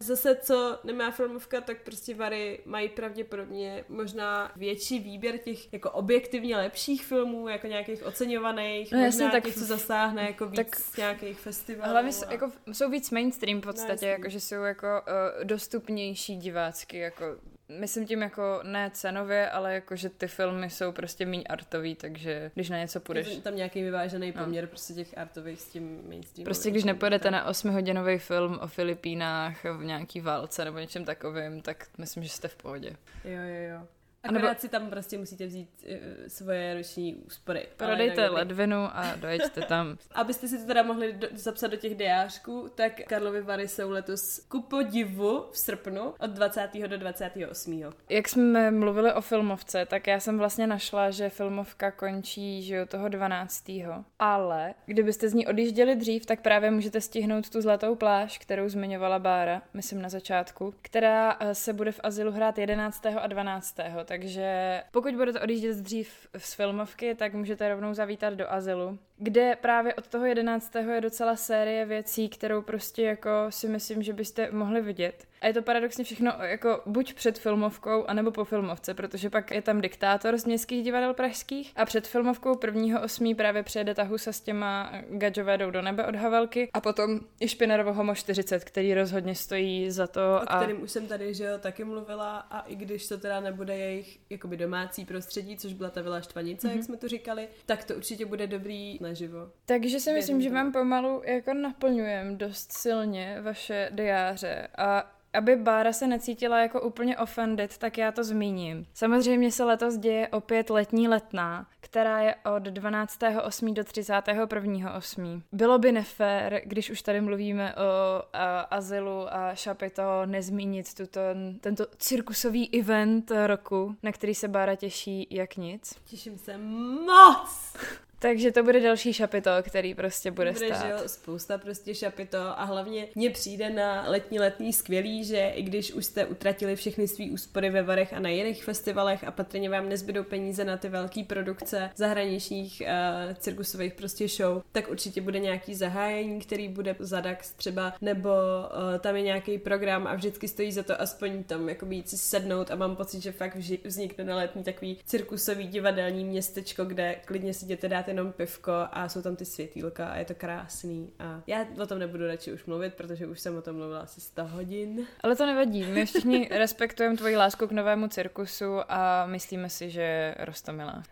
Zase, 0.00 0.36
co 0.36 0.78
nemá 0.84 1.10
filmovka, 1.10 1.60
tak 1.60 1.82
prostě 1.82 2.14
Vary 2.14 2.60
mají 2.64 2.88
pravděpodobně 2.88 3.84
možná 3.88 4.52
větší 4.56 4.98
výběr 4.98 5.38
těch 5.38 5.72
jako 5.72 5.90
objektivně 5.90 6.56
lepších 6.56 7.04
filmů, 7.06 7.48
jako 7.48 7.66
nějakých 7.66 8.02
oceňovaných, 8.06 8.92
No 8.92 8.98
možná 8.98 9.06
jasně, 9.06 9.30
tak 9.30 9.44
těch, 9.44 9.54
co 9.54 9.64
zasáhne 9.64 10.22
jako 10.26 10.46
víc 10.46 10.56
tak- 10.56 10.96
nějakých 10.98 11.40
festivalů. 11.40 11.90
Hlavně 11.92 12.12
jsou, 12.12 12.26
a- 12.28 12.32
jako, 12.32 12.52
jsou 12.72 12.90
víc 12.90 13.10
mainstream 13.10 13.60
v 13.60 13.64
No, 13.64 13.72
podstatě, 13.72 13.92
jasně. 13.92 14.08
jako, 14.08 14.28
že 14.28 14.40
jsou 14.40 14.54
jako 14.62 14.86
uh, 14.86 15.44
dostupnější 15.44 16.36
divácky, 16.36 16.98
jako 16.98 17.24
Myslím 17.68 18.06
tím 18.06 18.22
jako 18.22 18.60
ne 18.62 18.90
cenově, 18.94 19.50
ale 19.50 19.74
jako, 19.74 19.96
že 19.96 20.08
ty 20.08 20.28
filmy 20.28 20.70
jsou 20.70 20.92
prostě 20.92 21.26
méně 21.26 21.44
artový, 21.44 21.94
takže 21.94 22.50
když 22.54 22.70
na 22.70 22.78
něco 22.78 22.98
Je 22.98 23.00
půjdeš, 23.00 23.36
tam 23.36 23.56
nějaký 23.56 23.82
vyvážený 23.82 24.32
No. 24.36 24.44
poměr 24.44 24.66
prostě 24.66 24.94
těch 24.94 25.18
artových 25.18 25.60
s 25.60 25.68
tím 25.68 26.00
mainstreamem. 26.08 26.44
Prostě 26.44 26.70
když 26.70 26.84
nepojedete 26.84 27.30
na 27.30 27.50
8-hodinový 27.50 28.18
film 28.18 28.58
o 28.62 28.66
Filipínách 28.68 29.64
v 29.64 29.84
nějaký 29.84 30.20
válce 30.20 30.64
nebo 30.64 30.78
něčem 30.78 31.04
takovým, 31.04 31.62
tak 31.62 31.86
myslím, 31.98 32.22
že 32.22 32.28
jste 32.28 32.48
v 32.48 32.56
pohodě. 32.56 32.90
Jo, 33.24 33.40
jo, 33.42 33.70
jo. 33.74 33.86
A 34.22 34.32
nebo- 34.32 34.38
Akorát 34.38 34.60
si 34.60 34.68
tam 34.68 34.90
prostě 34.90 35.18
musíte 35.18 35.46
vzít 35.46 35.70
uh, 35.84 35.92
svoje 36.28 36.74
roční 36.74 37.14
úspory. 37.14 37.66
Prodejte 37.76 38.22
dobrý. 38.22 38.34
ledvinu 38.34 38.76
a 38.92 39.14
dojeďte 39.16 39.60
tam. 39.62 39.98
Abyste 40.14 40.48
si 40.48 40.58
to 40.58 40.66
teda 40.66 40.82
mohli 40.82 41.12
do, 41.12 41.28
zapsat 41.32 41.66
do 41.66 41.76
těch 41.76 41.94
diářků, 41.94 42.68
tak 42.74 42.92
Karlovy 43.06 43.42
Vary 43.42 43.68
jsou 43.68 43.90
letos 43.90 44.38
ku 44.48 44.62
podivu 44.62 45.46
v 45.52 45.58
srpnu 45.58 46.14
od 46.18 46.30
20. 46.30 46.70
do 46.86 46.98
28. 46.98 47.92
Jak 48.08 48.28
jsme 48.28 48.70
mluvili 48.70 49.12
o 49.12 49.20
filmovce, 49.20 49.86
tak 49.86 50.06
já 50.06 50.20
jsem 50.20 50.38
vlastně 50.38 50.66
našla, 50.66 51.10
že 51.10 51.30
filmovka 51.30 51.90
končí 51.90 52.62
že 52.62 52.74
jo, 52.74 52.86
toho 52.86 53.08
12. 53.08 53.70
Ale 54.18 54.74
kdybyste 54.86 55.28
z 55.28 55.34
ní 55.34 55.46
odjížděli 55.46 55.96
dřív, 55.96 56.26
tak 56.26 56.40
právě 56.40 56.70
můžete 56.70 57.00
stihnout 57.00 57.50
tu 57.50 57.60
zlatou 57.60 57.94
pláž, 57.94 58.38
kterou 58.38 58.68
zmiňovala 58.68 59.18
Bára, 59.18 59.62
myslím 59.74 60.02
na 60.02 60.08
začátku, 60.08 60.74
která 60.82 61.36
eh, 61.40 61.54
se 61.54 61.72
bude 61.72 61.92
v 61.92 62.00
Azylu 62.02 62.32
hrát 62.32 62.58
11. 62.58 63.06
a 63.06 63.26
12. 63.26 63.76
Takže 64.18 64.82
pokud 64.90 65.14
budete 65.14 65.40
odjíždět 65.40 65.76
dřív 65.76 66.28
z 66.38 66.54
filmovky, 66.54 67.14
tak 67.14 67.34
můžete 67.34 67.68
rovnou 67.68 67.94
zavítat 67.94 68.34
do 68.34 68.52
Azylu, 68.52 68.98
kde 69.18 69.56
právě 69.60 69.94
od 69.94 70.06
toho 70.06 70.26
11. 70.26 70.74
je 70.74 71.00
docela 71.00 71.36
série 71.36 71.84
věcí, 71.84 72.28
kterou 72.28 72.62
prostě 72.62 73.02
jako 73.02 73.30
si 73.50 73.68
myslím, 73.68 74.02
že 74.02 74.12
byste 74.12 74.50
mohli 74.50 74.80
vidět. 74.80 75.28
A 75.40 75.46
je 75.46 75.52
to 75.52 75.62
paradoxně 75.62 76.04
všechno 76.04 76.32
jako 76.42 76.80
buď 76.86 77.14
před 77.14 77.38
filmovkou, 77.38 78.04
anebo 78.04 78.30
po 78.30 78.44
filmovce, 78.44 78.94
protože 78.94 79.30
pak 79.30 79.50
je 79.50 79.62
tam 79.62 79.80
diktátor 79.80 80.38
z 80.38 80.44
městských 80.44 80.84
divadel 80.84 81.14
pražských 81.14 81.72
a 81.76 81.84
před 81.84 82.06
filmovkou 82.06 82.54
prvního 82.54 83.02
osmí 83.02 83.34
právě 83.34 83.62
přijede 83.62 83.94
ta 83.94 84.02
husa 84.02 84.32
s 84.32 84.40
těma 84.40 84.92
gadžové 85.10 85.58
jdou 85.58 85.70
do 85.70 85.82
nebe 85.82 86.06
od 86.06 86.14
Havelky 86.14 86.70
a 86.72 86.80
potom 86.80 87.20
je 87.40 87.48
Špinarovo 87.48 87.92
Homo 87.92 88.14
40, 88.14 88.64
který 88.64 88.94
rozhodně 88.94 89.34
stojí 89.34 89.90
za 89.90 90.06
to. 90.06 90.20
O 90.20 90.52
a... 90.52 90.56
kterým 90.56 90.82
už 90.82 90.90
jsem 90.90 91.06
tady, 91.06 91.34
že 91.34 91.44
jo, 91.44 91.58
taky 91.58 91.84
mluvila 91.84 92.38
a 92.38 92.60
i 92.60 92.76
když 92.76 93.08
to 93.08 93.18
teda 93.18 93.40
nebude 93.40 93.76
jejich 93.76 94.18
jakoby 94.30 94.56
domácí 94.56 95.04
prostředí, 95.04 95.56
což 95.56 95.72
byla 95.72 95.90
ta 95.90 96.02
Vila 96.02 96.20
Štvanice, 96.20 96.66
mm-hmm. 96.66 96.70
jak 96.70 96.76
mhm. 96.76 96.84
jsme 96.84 96.96
to 96.96 97.08
říkali, 97.08 97.48
tak 97.66 97.84
to 97.84 97.94
určitě 97.94 98.26
bude 98.26 98.46
dobrý 98.46 98.98
naživo. 99.08 99.50
Takže 99.66 100.00
si 100.00 100.12
myslím, 100.12 100.40
že 100.42 100.50
vám 100.50 100.72
pomalu 100.72 101.22
jako 101.24 101.54
naplňujem 101.54 102.38
dost 102.38 102.72
silně 102.72 103.40
vaše 103.40 103.90
diáře 103.92 104.68
a 104.78 105.18
aby 105.32 105.56
Bára 105.56 105.92
se 105.92 106.06
necítila 106.06 106.58
jako 106.58 106.80
úplně 106.80 107.18
offended, 107.18 107.78
tak 107.78 107.98
já 107.98 108.12
to 108.12 108.24
zmíním. 108.24 108.86
Samozřejmě 108.94 109.52
se 109.52 109.64
letos 109.64 109.96
děje 109.96 110.28
opět 110.28 110.70
letní 110.70 111.08
letná, 111.08 111.66
která 111.80 112.20
je 112.20 112.34
od 112.34 112.62
12.8. 112.62 113.72
do 113.72 113.82
31.8. 113.82 115.42
Bylo 115.52 115.78
by 115.78 115.92
nefér, 115.92 116.62
když 116.64 116.90
už 116.90 117.02
tady 117.02 117.20
mluvíme 117.20 117.74
o 117.74 118.22
a, 118.32 118.60
azylu 118.60 119.34
a 119.34 119.54
šapito, 119.54 120.02
nezmínit 120.26 120.94
tuto, 120.94 121.20
tento 121.60 121.86
cirkusový 121.96 122.80
event 122.80 123.32
roku, 123.46 123.96
na 124.02 124.12
který 124.12 124.34
se 124.34 124.48
Bára 124.48 124.74
těší 124.74 125.26
jak 125.30 125.56
nic. 125.56 125.94
Těším 126.04 126.38
se 126.38 126.58
moc! 126.58 127.76
Takže 128.18 128.52
to 128.52 128.62
bude 128.62 128.80
další 128.80 129.12
šapito, 129.12 129.50
který 129.62 129.94
prostě 129.94 130.30
bude, 130.30 130.52
bude 130.52 130.66
stát. 130.66 130.86
Že 130.86 130.90
jo, 130.90 130.98
spousta 131.06 131.58
prostě 131.58 131.94
šapito 131.94 132.38
a 132.38 132.64
hlavně 132.64 133.08
mně 133.14 133.30
přijde 133.30 133.70
na 133.70 134.04
letní 134.08 134.38
letní 134.38 134.72
skvělý, 134.72 135.24
že 135.24 135.52
i 135.54 135.62
když 135.62 135.92
už 135.92 136.04
jste 136.04 136.26
utratili 136.26 136.76
všechny 136.76 137.08
svý 137.08 137.30
úspory 137.30 137.70
ve 137.70 137.82
Varech 137.82 138.12
a 138.12 138.20
na 138.20 138.28
jiných 138.28 138.64
festivalech 138.64 139.24
a 139.24 139.30
patrně 139.30 139.70
vám 139.70 139.88
nezbydou 139.88 140.22
peníze 140.22 140.64
na 140.64 140.76
ty 140.76 140.88
velké 140.88 141.24
produkce 141.24 141.90
zahraničních 141.96 142.82
uh, 142.86 143.34
cirkusových 143.34 143.94
prostě 143.94 144.28
show, 144.28 144.62
tak 144.72 144.88
určitě 144.88 145.20
bude 145.20 145.38
nějaký 145.38 145.74
zahájení, 145.74 146.40
který 146.40 146.68
bude 146.68 146.96
za 146.98 147.20
DAX 147.20 147.52
třeba, 147.52 147.94
nebo 148.00 148.28
uh, 148.28 148.98
tam 148.98 149.16
je 149.16 149.22
nějaký 149.22 149.58
program 149.58 150.06
a 150.06 150.14
vždycky 150.14 150.48
stojí 150.48 150.72
za 150.72 150.82
to 150.82 151.00
aspoň 151.00 151.44
tam 151.44 151.68
jako 151.68 151.86
jít 151.90 152.08
si 152.08 152.18
sednout 152.18 152.70
a 152.70 152.76
mám 152.76 152.96
pocit, 152.96 153.22
že 153.22 153.32
fakt 153.32 153.56
vznikne 153.84 154.24
na 154.24 154.36
letní 154.36 154.64
takový 154.64 154.98
cirkusový 155.06 155.66
divadelní 155.66 156.24
městečko, 156.24 156.84
kde 156.84 157.16
klidně 157.24 157.54
si 157.54 157.64
jděte 157.64 157.88
dát 157.88 158.07
jenom 158.08 158.32
pivko 158.32 158.72
a 158.92 159.08
jsou 159.08 159.22
tam 159.22 159.36
ty 159.36 159.44
světýlka 159.44 160.08
a 160.08 160.16
je 160.16 160.24
to 160.24 160.34
krásný. 160.34 161.12
A 161.18 161.42
já 161.46 161.66
o 161.82 161.86
tom 161.86 161.98
nebudu 161.98 162.26
radši 162.26 162.52
už 162.52 162.64
mluvit, 162.64 162.94
protože 162.94 163.26
už 163.26 163.40
jsem 163.40 163.56
o 163.56 163.62
tom 163.62 163.76
mluvila 163.76 164.00
asi 164.00 164.20
100 164.20 164.44
hodin. 164.44 165.06
Ale 165.20 165.36
to 165.36 165.46
nevadí, 165.46 165.84
my 165.84 166.06
všichni 166.06 166.48
respektujeme 166.52 167.16
tvoji 167.16 167.36
lásku 167.36 167.66
k 167.66 167.72
novému 167.72 168.08
cirkusu 168.08 168.80
a 168.88 169.26
myslíme 169.26 169.70
si, 169.70 169.90
že 169.90 170.34
rostomilá. 170.38 171.02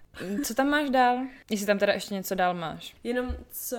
Co 0.45 0.55
tam 0.55 0.69
máš 0.69 0.91
dál? 0.91 1.19
Jestli 1.51 1.67
tam 1.67 1.79
teda 1.79 1.93
ještě 1.93 2.15
něco 2.15 2.35
dál 2.35 2.55
máš. 2.55 2.97
Jenom 3.05 3.37
co 3.51 3.79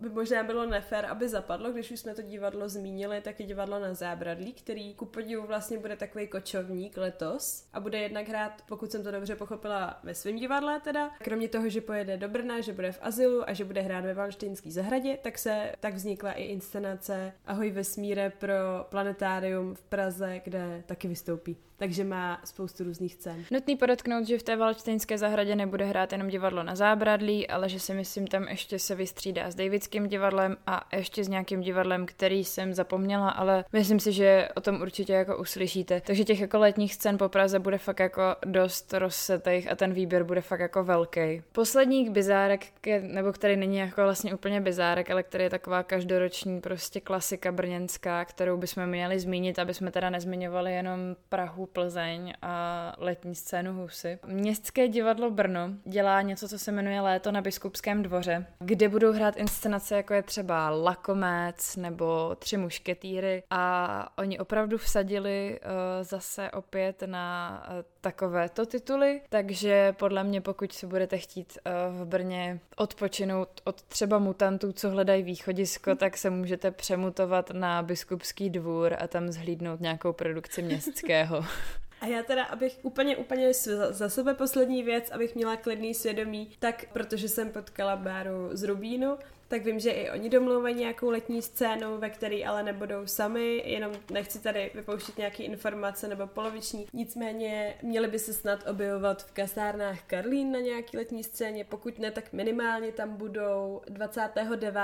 by 0.00 0.08
možná 0.08 0.42
bylo 0.42 0.66
nefér, 0.66 1.06
aby 1.06 1.28
zapadlo, 1.28 1.72
když 1.72 1.90
už 1.90 2.00
jsme 2.00 2.14
to 2.14 2.22
divadlo 2.22 2.68
zmínili, 2.68 3.20
tak 3.20 3.40
je 3.40 3.46
divadlo 3.46 3.80
na 3.80 3.94
Zábradlí, 3.94 4.52
který 4.52 4.94
ku 4.94 5.04
podivu 5.04 5.46
vlastně 5.46 5.78
bude 5.78 5.96
takový 5.96 6.26
kočovník 6.26 6.96
letos 6.96 7.64
a 7.72 7.80
bude 7.80 7.98
jednak 7.98 8.28
hrát, 8.28 8.62
pokud 8.68 8.92
jsem 8.92 9.02
to 9.02 9.10
dobře 9.10 9.36
pochopila, 9.36 10.00
ve 10.02 10.14
svém 10.14 10.36
divadle 10.36 10.80
teda. 10.80 11.10
Kromě 11.18 11.48
toho, 11.48 11.68
že 11.68 11.80
pojede 11.80 12.16
do 12.16 12.28
Brna, 12.28 12.60
že 12.60 12.72
bude 12.72 12.92
v 12.92 12.98
azylu 13.02 13.48
a 13.48 13.52
že 13.52 13.64
bude 13.64 13.80
hrát 13.80 14.04
ve 14.04 14.14
Valštejnské 14.14 14.70
zahradě, 14.70 15.18
tak 15.22 15.38
se 15.38 15.72
tak 15.80 15.94
vznikla 15.94 16.32
i 16.32 16.42
inscenace 16.42 17.32
Ahoj 17.46 17.70
vesmíre 17.70 18.30
pro 18.30 18.54
planetárium 18.88 19.74
v 19.74 19.82
Praze, 19.82 20.40
kde 20.44 20.82
taky 20.86 21.08
vystoupí 21.08 21.56
takže 21.80 22.04
má 22.04 22.40
spoustu 22.44 22.84
různých 22.84 23.16
cen. 23.16 23.44
Nutný 23.50 23.76
podotknout, 23.76 24.26
že 24.26 24.38
v 24.38 24.42
té 24.42 24.56
Valčtejnské 24.56 25.18
zahradě 25.18 25.56
nebude 25.56 25.84
hrát 25.84 26.12
jenom 26.12 26.28
divadlo 26.28 26.62
na 26.62 26.74
zábradlí, 26.74 27.48
ale 27.48 27.68
že 27.68 27.80
si 27.80 27.94
myslím 27.94 28.26
tam 28.26 28.48
ještě 28.48 28.78
se 28.78 28.94
vystřídá 28.94 29.50
s 29.50 29.54
Davidským 29.54 30.08
divadlem 30.08 30.56
a 30.66 30.88
ještě 30.96 31.24
s 31.24 31.28
nějakým 31.28 31.60
divadlem, 31.60 32.06
který 32.06 32.44
jsem 32.44 32.74
zapomněla, 32.74 33.30
ale 33.30 33.64
myslím 33.72 34.00
si, 34.00 34.12
že 34.12 34.48
o 34.56 34.60
tom 34.60 34.80
určitě 34.80 35.12
jako 35.12 35.38
uslyšíte. 35.38 36.00
Takže 36.00 36.24
těch 36.24 36.40
jako 36.40 36.58
letních 36.58 36.94
scén 36.94 37.18
po 37.18 37.28
Praze 37.28 37.58
bude 37.58 37.78
fakt 37.78 38.00
jako 38.00 38.22
dost 38.46 38.94
rozsetých 38.94 39.72
a 39.72 39.76
ten 39.76 39.92
výběr 39.92 40.24
bude 40.24 40.40
fakt 40.40 40.60
jako 40.60 40.84
velký. 40.84 41.42
Poslední 41.52 42.10
bizárek, 42.10 42.66
nebo 43.00 43.32
který 43.32 43.56
není 43.56 43.76
jako 43.76 44.02
vlastně 44.02 44.34
úplně 44.34 44.60
bizárek, 44.60 45.10
ale 45.10 45.22
který 45.22 45.44
je 45.44 45.50
taková 45.50 45.82
každoroční 45.82 46.60
prostě 46.60 47.00
klasika 47.00 47.52
brněnská, 47.52 48.24
kterou 48.24 48.56
bychom 48.56 48.86
měli 48.86 49.20
zmínit, 49.20 49.58
aby 49.58 49.74
jsme 49.74 49.90
teda 49.90 50.10
nezmiňovali 50.10 50.72
jenom 50.74 51.00
Prahu, 51.28 51.69
Plzeň 51.72 52.32
a 52.42 52.94
letní 52.98 53.34
scénu 53.34 53.72
Husy. 53.72 54.18
Městské 54.26 54.88
divadlo 54.88 55.30
Brno 55.30 55.70
dělá 55.84 56.22
něco, 56.22 56.48
co 56.48 56.58
se 56.58 56.72
jmenuje 56.72 57.00
Léto 57.00 57.32
na 57.32 57.40
Biskupském 57.40 58.02
dvoře, 58.02 58.46
kde 58.58 58.88
budou 58.88 59.12
hrát 59.12 59.36
inscenace, 59.36 59.96
jako 59.96 60.14
je 60.14 60.22
třeba 60.22 60.70
Lakomec 60.70 61.76
nebo 61.76 62.34
Tři 62.38 62.56
mušketýry 62.56 63.42
a 63.50 64.08
oni 64.18 64.38
opravdu 64.38 64.78
vsadili 64.78 65.60
uh, 65.60 65.70
zase 66.02 66.50
opět 66.50 67.02
na 67.06 67.62
uh, 67.68 67.74
takovéto 68.00 68.66
tituly, 68.66 69.20
takže 69.28 69.92
podle 69.92 70.24
mě, 70.24 70.40
pokud 70.40 70.72
si 70.72 70.86
budete 70.86 71.18
chtít 71.18 71.58
uh, 71.66 72.00
v 72.00 72.06
Brně 72.06 72.60
odpočinout 72.76 73.60
od 73.64 73.82
třeba 73.82 74.18
mutantů, 74.18 74.72
co 74.72 74.90
hledají 74.90 75.22
východisko, 75.22 75.94
tak 75.94 76.16
se 76.16 76.30
můžete 76.30 76.70
přemutovat 76.70 77.50
na 77.50 77.82
Biskupský 77.82 78.50
dvůr 78.50 78.96
a 78.98 79.06
tam 79.06 79.32
zhlídnout 79.32 79.80
nějakou 79.80 80.12
produkci 80.12 80.62
městského. 80.62 81.44
A 82.00 82.06
já 82.06 82.22
teda, 82.22 82.44
abych 82.44 82.78
úplně, 82.82 83.16
úplně 83.16 83.52
za 83.90 84.08
sebe 84.08 84.34
poslední 84.34 84.82
věc, 84.82 85.10
abych 85.10 85.34
měla 85.34 85.56
klidný 85.56 85.94
svědomí, 85.94 86.50
tak 86.58 86.84
protože 86.92 87.28
jsem 87.28 87.50
potkala 87.50 87.96
Báru 87.96 88.48
z 88.52 88.62
Rubínu, 88.62 89.18
tak 89.50 89.64
vím, 89.64 89.80
že 89.80 89.90
i 89.90 90.10
oni 90.10 90.30
domluvají 90.30 90.74
nějakou 90.74 91.10
letní 91.10 91.42
scénu, 91.42 91.98
ve 91.98 92.10
které 92.10 92.44
ale 92.46 92.62
nebudou 92.62 93.06
sami, 93.06 93.62
jenom 93.66 93.92
nechci 94.12 94.42
tady 94.42 94.70
vypouštět 94.74 95.18
nějaké 95.18 95.42
informace 95.42 96.08
nebo 96.08 96.26
poloviční. 96.26 96.86
Nicméně 96.92 97.74
měli 97.82 98.08
by 98.08 98.18
se 98.18 98.32
snad 98.32 98.68
objevovat 98.68 99.22
v 99.22 99.32
kasárnách 99.32 100.02
Karlín 100.02 100.52
na 100.52 100.60
nějaký 100.60 100.96
letní 100.96 101.24
scéně, 101.24 101.64
pokud 101.64 101.98
ne, 101.98 102.10
tak 102.10 102.32
minimálně 102.32 102.92
tam 102.92 103.16
budou 103.16 103.80
29. 103.88 104.76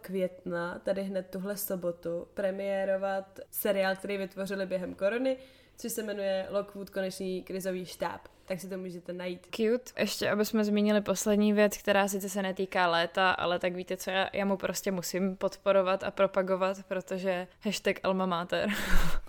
května, 0.00 0.78
tady 0.84 1.02
hned 1.02 1.26
tuhle 1.30 1.56
sobotu, 1.56 2.28
premiérovat 2.34 3.40
seriál, 3.50 3.96
který 3.96 4.16
vytvořili 4.16 4.66
během 4.66 4.94
korony, 4.94 5.36
což 5.76 5.92
se 5.92 6.02
jmenuje 6.02 6.46
Lockwood 6.50 6.90
konečný 6.90 7.42
krizový 7.42 7.86
štáb 7.86 8.20
tak 8.46 8.60
si 8.60 8.68
to 8.68 8.78
můžete 8.78 9.12
najít. 9.12 9.46
Cute. 9.50 10.00
Ještě, 10.00 10.30
aby 10.30 10.44
jsme 10.44 10.64
zmínili 10.64 11.00
poslední 11.00 11.52
věc, 11.52 11.76
která 11.76 12.08
sice 12.08 12.28
se 12.28 12.42
netýká 12.42 12.86
léta, 12.86 13.30
ale 13.30 13.58
tak 13.58 13.74
víte 13.74 13.96
co, 13.96 14.10
já, 14.10 14.30
já 14.32 14.44
mu 14.44 14.56
prostě 14.56 14.90
musím 14.90 15.36
podporovat 15.36 16.04
a 16.04 16.10
propagovat, 16.10 16.76
protože 16.88 17.46
hashtag 17.60 17.96
alma 18.02 18.26
mater. 18.26 18.68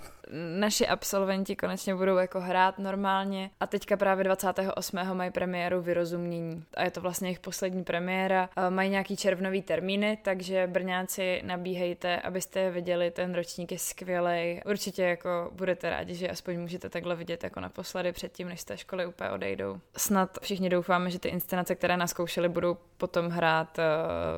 naši 0.60 0.88
absolventi 0.88 1.56
konečně 1.56 1.96
budou 1.96 2.18
jako 2.18 2.42
hrát 2.42 2.80
normálně 2.80 3.50
a 3.60 3.68
teďka 3.68 3.98
právě 3.98 4.24
28. 4.24 5.00
mají 5.14 5.32
premiéru 5.32 5.82
Vyrozumění 5.82 6.64
a 6.78 6.84
je 6.84 6.92
to 6.92 7.02
vlastně 7.02 7.28
jejich 7.28 7.40
poslední 7.40 7.84
premiéra. 7.84 8.50
Mají 8.70 8.90
nějaký 8.90 9.18
červnový 9.18 9.62
termíny, 9.62 10.18
takže 10.22 10.68
Brňáci 10.68 11.42
nabíhejte, 11.46 12.22
abyste 12.22 12.60
je 12.60 12.72
viděli, 12.72 13.12
ten 13.12 13.36
ročník 13.36 13.72
je 13.72 13.80
skvělý. 13.80 14.62
Určitě 14.66 15.04
jako 15.04 15.50
budete 15.54 15.90
rádi, 15.90 16.16
že 16.16 16.30
aspoň 16.30 16.60
můžete 16.60 16.90
takhle 16.90 17.16
vidět 17.16 17.44
jako 17.44 17.60
naposledy 17.60 18.12
předtím, 18.12 18.50
než 18.50 18.62
z 18.62 18.66
té 18.66 18.78
školy 18.78 19.06
úplně 19.06 19.30
odejdou. 19.30 19.80
Snad 19.98 20.38
všichni 20.42 20.70
doufáme, 20.70 21.10
že 21.10 21.20
ty 21.20 21.30
inscenace, 21.30 21.76
které 21.76 21.98
nás 21.98 22.10
zkoušeli, 22.10 22.50
budou 22.50 22.78
potom 22.98 23.30
hrát 23.30 23.80
eh, 23.80 23.84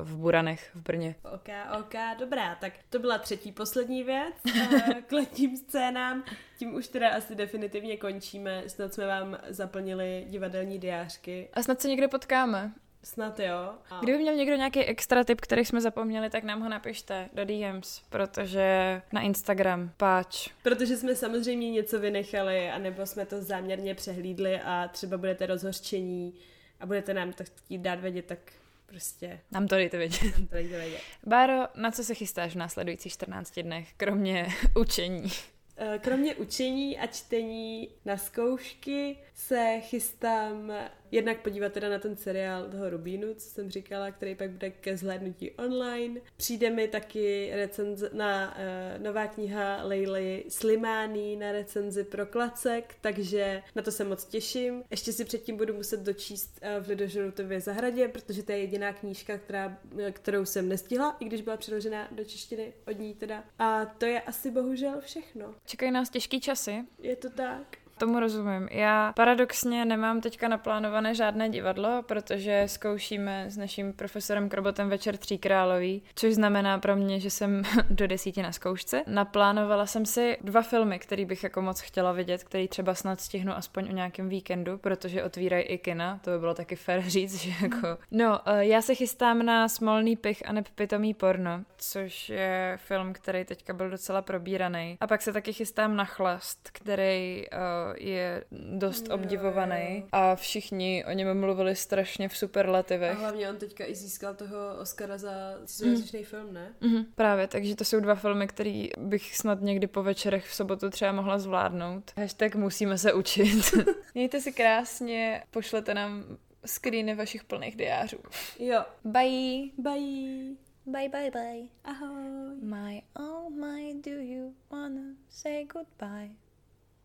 v 0.02 0.16
Buranech 0.16 0.70
v 0.74 0.82
Brně. 0.82 1.14
Ok, 1.34 1.48
ok, 1.78 1.94
dobrá, 2.18 2.54
tak 2.54 2.72
to 2.90 2.98
byla 2.98 3.18
třetí 3.18 3.52
poslední 3.52 4.04
věc 4.04 4.34
eh, 4.56 5.02
k 5.06 5.12
letním 5.12 5.56
scénám. 5.56 6.24
Tím 6.58 6.74
už 6.74 6.88
teda 6.88 7.10
asi 7.10 7.34
definitivně 7.34 7.96
končíme. 7.96 8.62
Snad 8.66 8.94
jsme 8.94 9.06
vám 9.06 9.38
zaplnili 9.48 10.26
divadelní 10.28 10.78
diářky. 10.78 11.48
A 11.52 11.62
snad 11.62 11.80
se 11.80 11.88
někde 11.88 12.08
potkáme. 12.08 12.72
Snad 13.04 13.40
jo. 13.40 13.74
A... 13.90 14.00
Kdyby 14.02 14.18
měl 14.18 14.34
někdo 14.34 14.56
nějaký 14.56 14.84
extra 14.84 15.24
tip, 15.24 15.40
který 15.40 15.64
jsme 15.64 15.80
zapomněli, 15.80 16.30
tak 16.30 16.44
nám 16.44 16.60
ho 16.60 16.68
napište 16.68 17.28
do 17.32 17.44
DMs, 17.44 18.02
protože 18.08 19.02
na 19.12 19.20
Instagram, 19.20 19.90
páč. 19.96 20.48
Protože 20.62 20.96
jsme 20.96 21.16
samozřejmě 21.16 21.70
něco 21.70 22.00
vynechali, 22.00 22.70
anebo 22.70 23.06
jsme 23.06 23.26
to 23.26 23.42
záměrně 23.42 23.94
přehlídli 23.94 24.60
a 24.60 24.88
třeba 24.92 25.18
budete 25.18 25.46
rozhořčení 25.46 26.34
a 26.80 26.86
budete 26.86 27.14
nám 27.14 27.32
to 27.32 27.44
chtít 27.44 27.78
dát 27.78 28.00
vědět, 28.00 28.24
tak 28.26 28.38
prostě... 28.86 29.40
Nám 29.50 29.68
to 29.68 29.74
dejte 29.74 29.98
vědět. 29.98 30.38
Nám 30.38 30.46
to 30.46 30.54
dejte 30.54 30.78
vědět. 30.78 31.00
Báro, 31.26 31.54
na 31.74 31.90
co 31.90 32.04
se 32.04 32.14
chystáš 32.14 32.52
v 32.52 32.58
následujících 32.58 33.12
14 33.12 33.58
dnech, 33.58 33.88
kromě 33.96 34.48
učení? 34.80 35.30
Eh, 35.76 35.98
kromě 35.98 36.34
učení 36.34 36.98
a 36.98 37.06
čtení 37.06 37.88
na 38.04 38.16
zkoušky 38.16 39.18
se 39.34 39.80
chystám 39.80 40.72
jednak 41.10 41.42
podívat 41.42 41.72
teda 41.72 41.88
na 41.88 41.98
ten 41.98 42.16
seriál 42.16 42.70
toho 42.70 42.90
Rubínu, 42.90 43.34
co 43.34 43.48
jsem 43.48 43.70
říkala, 43.70 44.10
který 44.10 44.34
pak 44.34 44.50
bude 44.50 44.70
ke 44.70 44.96
zhlédnutí 44.96 45.50
online. 45.50 46.20
Přijde 46.36 46.70
mi 46.70 46.88
taky 46.88 47.50
recenze 47.54 48.10
na 48.12 48.56
uh, 48.56 49.02
nová 49.02 49.26
kniha 49.26 49.82
Leily 49.82 50.44
Slimány 50.48 51.36
na 51.36 51.52
recenzi 51.52 52.04
pro 52.04 52.26
klacek, 52.26 52.94
takže 53.00 53.62
na 53.74 53.82
to 53.82 53.90
se 53.90 54.04
moc 54.04 54.24
těším. 54.24 54.82
Ještě 54.90 55.12
si 55.12 55.24
předtím 55.24 55.56
budu 55.56 55.74
muset 55.74 56.00
dočíst 56.00 56.60
uh, 56.62 56.84
v 56.84 56.88
Lidožroutově 56.88 57.60
zahradě, 57.60 58.08
protože 58.08 58.42
to 58.42 58.52
je 58.52 58.58
jediná 58.58 58.92
knížka, 58.92 59.38
která, 59.38 59.78
kterou 60.10 60.44
jsem 60.44 60.68
nestihla, 60.68 61.16
i 61.20 61.24
když 61.24 61.42
byla 61.42 61.56
přeložena 61.56 62.08
do 62.12 62.24
češtiny 62.24 62.72
od 62.86 62.98
ní 62.98 63.14
teda. 63.14 63.44
A 63.58 63.84
to 63.84 64.06
je 64.06 64.20
asi 64.20 64.50
bohužel 64.50 65.00
všechno. 65.00 65.54
Čekají 65.66 65.92
nás 65.92 66.10
těžký 66.10 66.40
časy. 66.40 66.84
Je 66.98 67.16
to 67.16 67.30
tak. 67.30 67.78
Tomu 67.98 68.20
rozumím. 68.20 68.68
Já 68.70 69.12
paradoxně 69.16 69.84
nemám 69.84 70.20
teďka 70.20 70.48
naplánované 70.48 71.14
žádné 71.14 71.48
divadlo, 71.48 72.02
protože 72.06 72.64
zkoušíme 72.66 73.44
s 73.50 73.56
naším 73.56 73.92
profesorem 73.92 74.48
Krobotem 74.48 74.88
večer 74.88 75.16
Tří 75.16 75.38
králový, 75.38 76.02
což 76.14 76.34
znamená 76.34 76.78
pro 76.78 76.96
mě, 76.96 77.20
že 77.20 77.30
jsem 77.30 77.62
do 77.90 78.06
desíti 78.06 78.42
na 78.42 78.52
zkoušce. 78.52 79.02
Naplánovala 79.06 79.86
jsem 79.86 80.06
si 80.06 80.38
dva 80.40 80.62
filmy, 80.62 80.98
který 80.98 81.24
bych 81.24 81.44
jako 81.44 81.62
moc 81.62 81.80
chtěla 81.80 82.12
vidět, 82.12 82.44
který 82.44 82.68
třeba 82.68 82.94
snad 82.94 83.20
stihnu 83.20 83.52
aspoň 83.52 83.88
o 83.88 83.92
nějakém 83.92 84.28
víkendu, 84.28 84.78
protože 84.78 85.24
otvírají 85.24 85.64
i 85.64 85.78
kina, 85.78 86.20
to 86.24 86.30
by 86.30 86.38
bylo 86.38 86.54
taky 86.54 86.76
fair 86.76 87.02
říct, 87.02 87.34
že 87.34 87.50
jako... 87.62 87.98
No, 88.10 88.40
eh, 88.46 88.64
já 88.66 88.82
se 88.82 88.94
chystám 88.94 89.46
na 89.46 89.68
Smolný 89.68 90.16
pich 90.16 90.48
a 90.48 90.52
nepitomý 90.52 91.14
porno, 91.14 91.64
což 91.78 92.28
je 92.28 92.78
film, 92.80 93.12
který 93.12 93.44
teďka 93.44 93.72
byl 93.72 93.90
docela 93.90 94.22
probíraný. 94.22 94.96
A 95.00 95.06
pak 95.06 95.22
se 95.22 95.32
taky 95.32 95.52
chystám 95.52 95.96
na 95.96 96.04
Chlast, 96.04 96.70
který 96.72 97.46
uh, 97.52 97.87
je 97.96 98.44
dost 98.52 99.10
obdivovaný 99.10 100.04
a 100.12 100.36
všichni 100.36 101.04
o 101.04 101.12
něm 101.12 101.40
mluvili 101.40 101.76
strašně 101.76 102.28
v 102.28 102.36
superlativech. 102.36 103.16
A 103.16 103.20
hlavně 103.20 103.50
on 103.50 103.56
teďka 103.56 103.84
i 103.86 103.94
získal 103.94 104.34
toho 104.34 104.58
Oscara 104.80 105.18
za 105.18 105.30
cizojazyčný 105.64 106.18
mm. 106.18 106.24
film, 106.24 106.54
ne? 106.54 106.72
Mm-hmm, 106.80 107.06
právě, 107.14 107.46
takže 107.46 107.76
to 107.76 107.84
jsou 107.84 108.00
dva 108.00 108.14
filmy, 108.14 108.46
které 108.46 108.86
bych 108.98 109.36
snad 109.36 109.60
někdy 109.60 109.86
po 109.86 110.02
večerech 110.02 110.46
v 110.46 110.54
sobotu 110.54 110.90
třeba 110.90 111.12
mohla 111.12 111.38
zvládnout. 111.38 112.12
Hashtag 112.16 112.54
musíme 112.54 112.98
se 112.98 113.12
učit. 113.12 113.74
Mějte 114.14 114.40
si 114.40 114.52
krásně, 114.52 115.42
pošlete 115.50 115.94
nám 115.94 116.24
screeny 116.66 117.14
vašich 117.14 117.44
plných 117.44 117.76
diářů. 117.76 118.18
Jo. 118.58 118.84
Bye. 119.04 119.68
Bye. 119.78 120.56
Bye, 120.86 121.08
bye, 121.08 121.30
bye. 121.30 121.68
Ahoj. 121.84 122.56
My, 122.62 123.02
oh 123.16 123.50
my, 123.50 123.94
do 124.00 124.10
you 124.10 124.54
wanna 124.70 125.16
say 125.28 125.66
goodbye? 125.66 126.30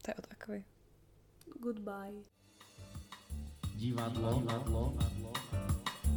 To 0.02 0.12
je 0.12 0.16
o 0.16 0.22
takový. 0.22 0.66
Goodbye. 1.64 2.20
Divadlo, 3.80 4.44
divadlo, 4.44 4.94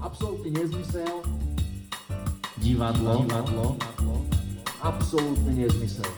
absolútny 0.03 0.51
nezmysel. 0.51 1.23
Divadlo, 2.59 3.23
divadlo, 3.23 3.77
absolútny 4.83 5.55
nezmysel. 5.55 6.11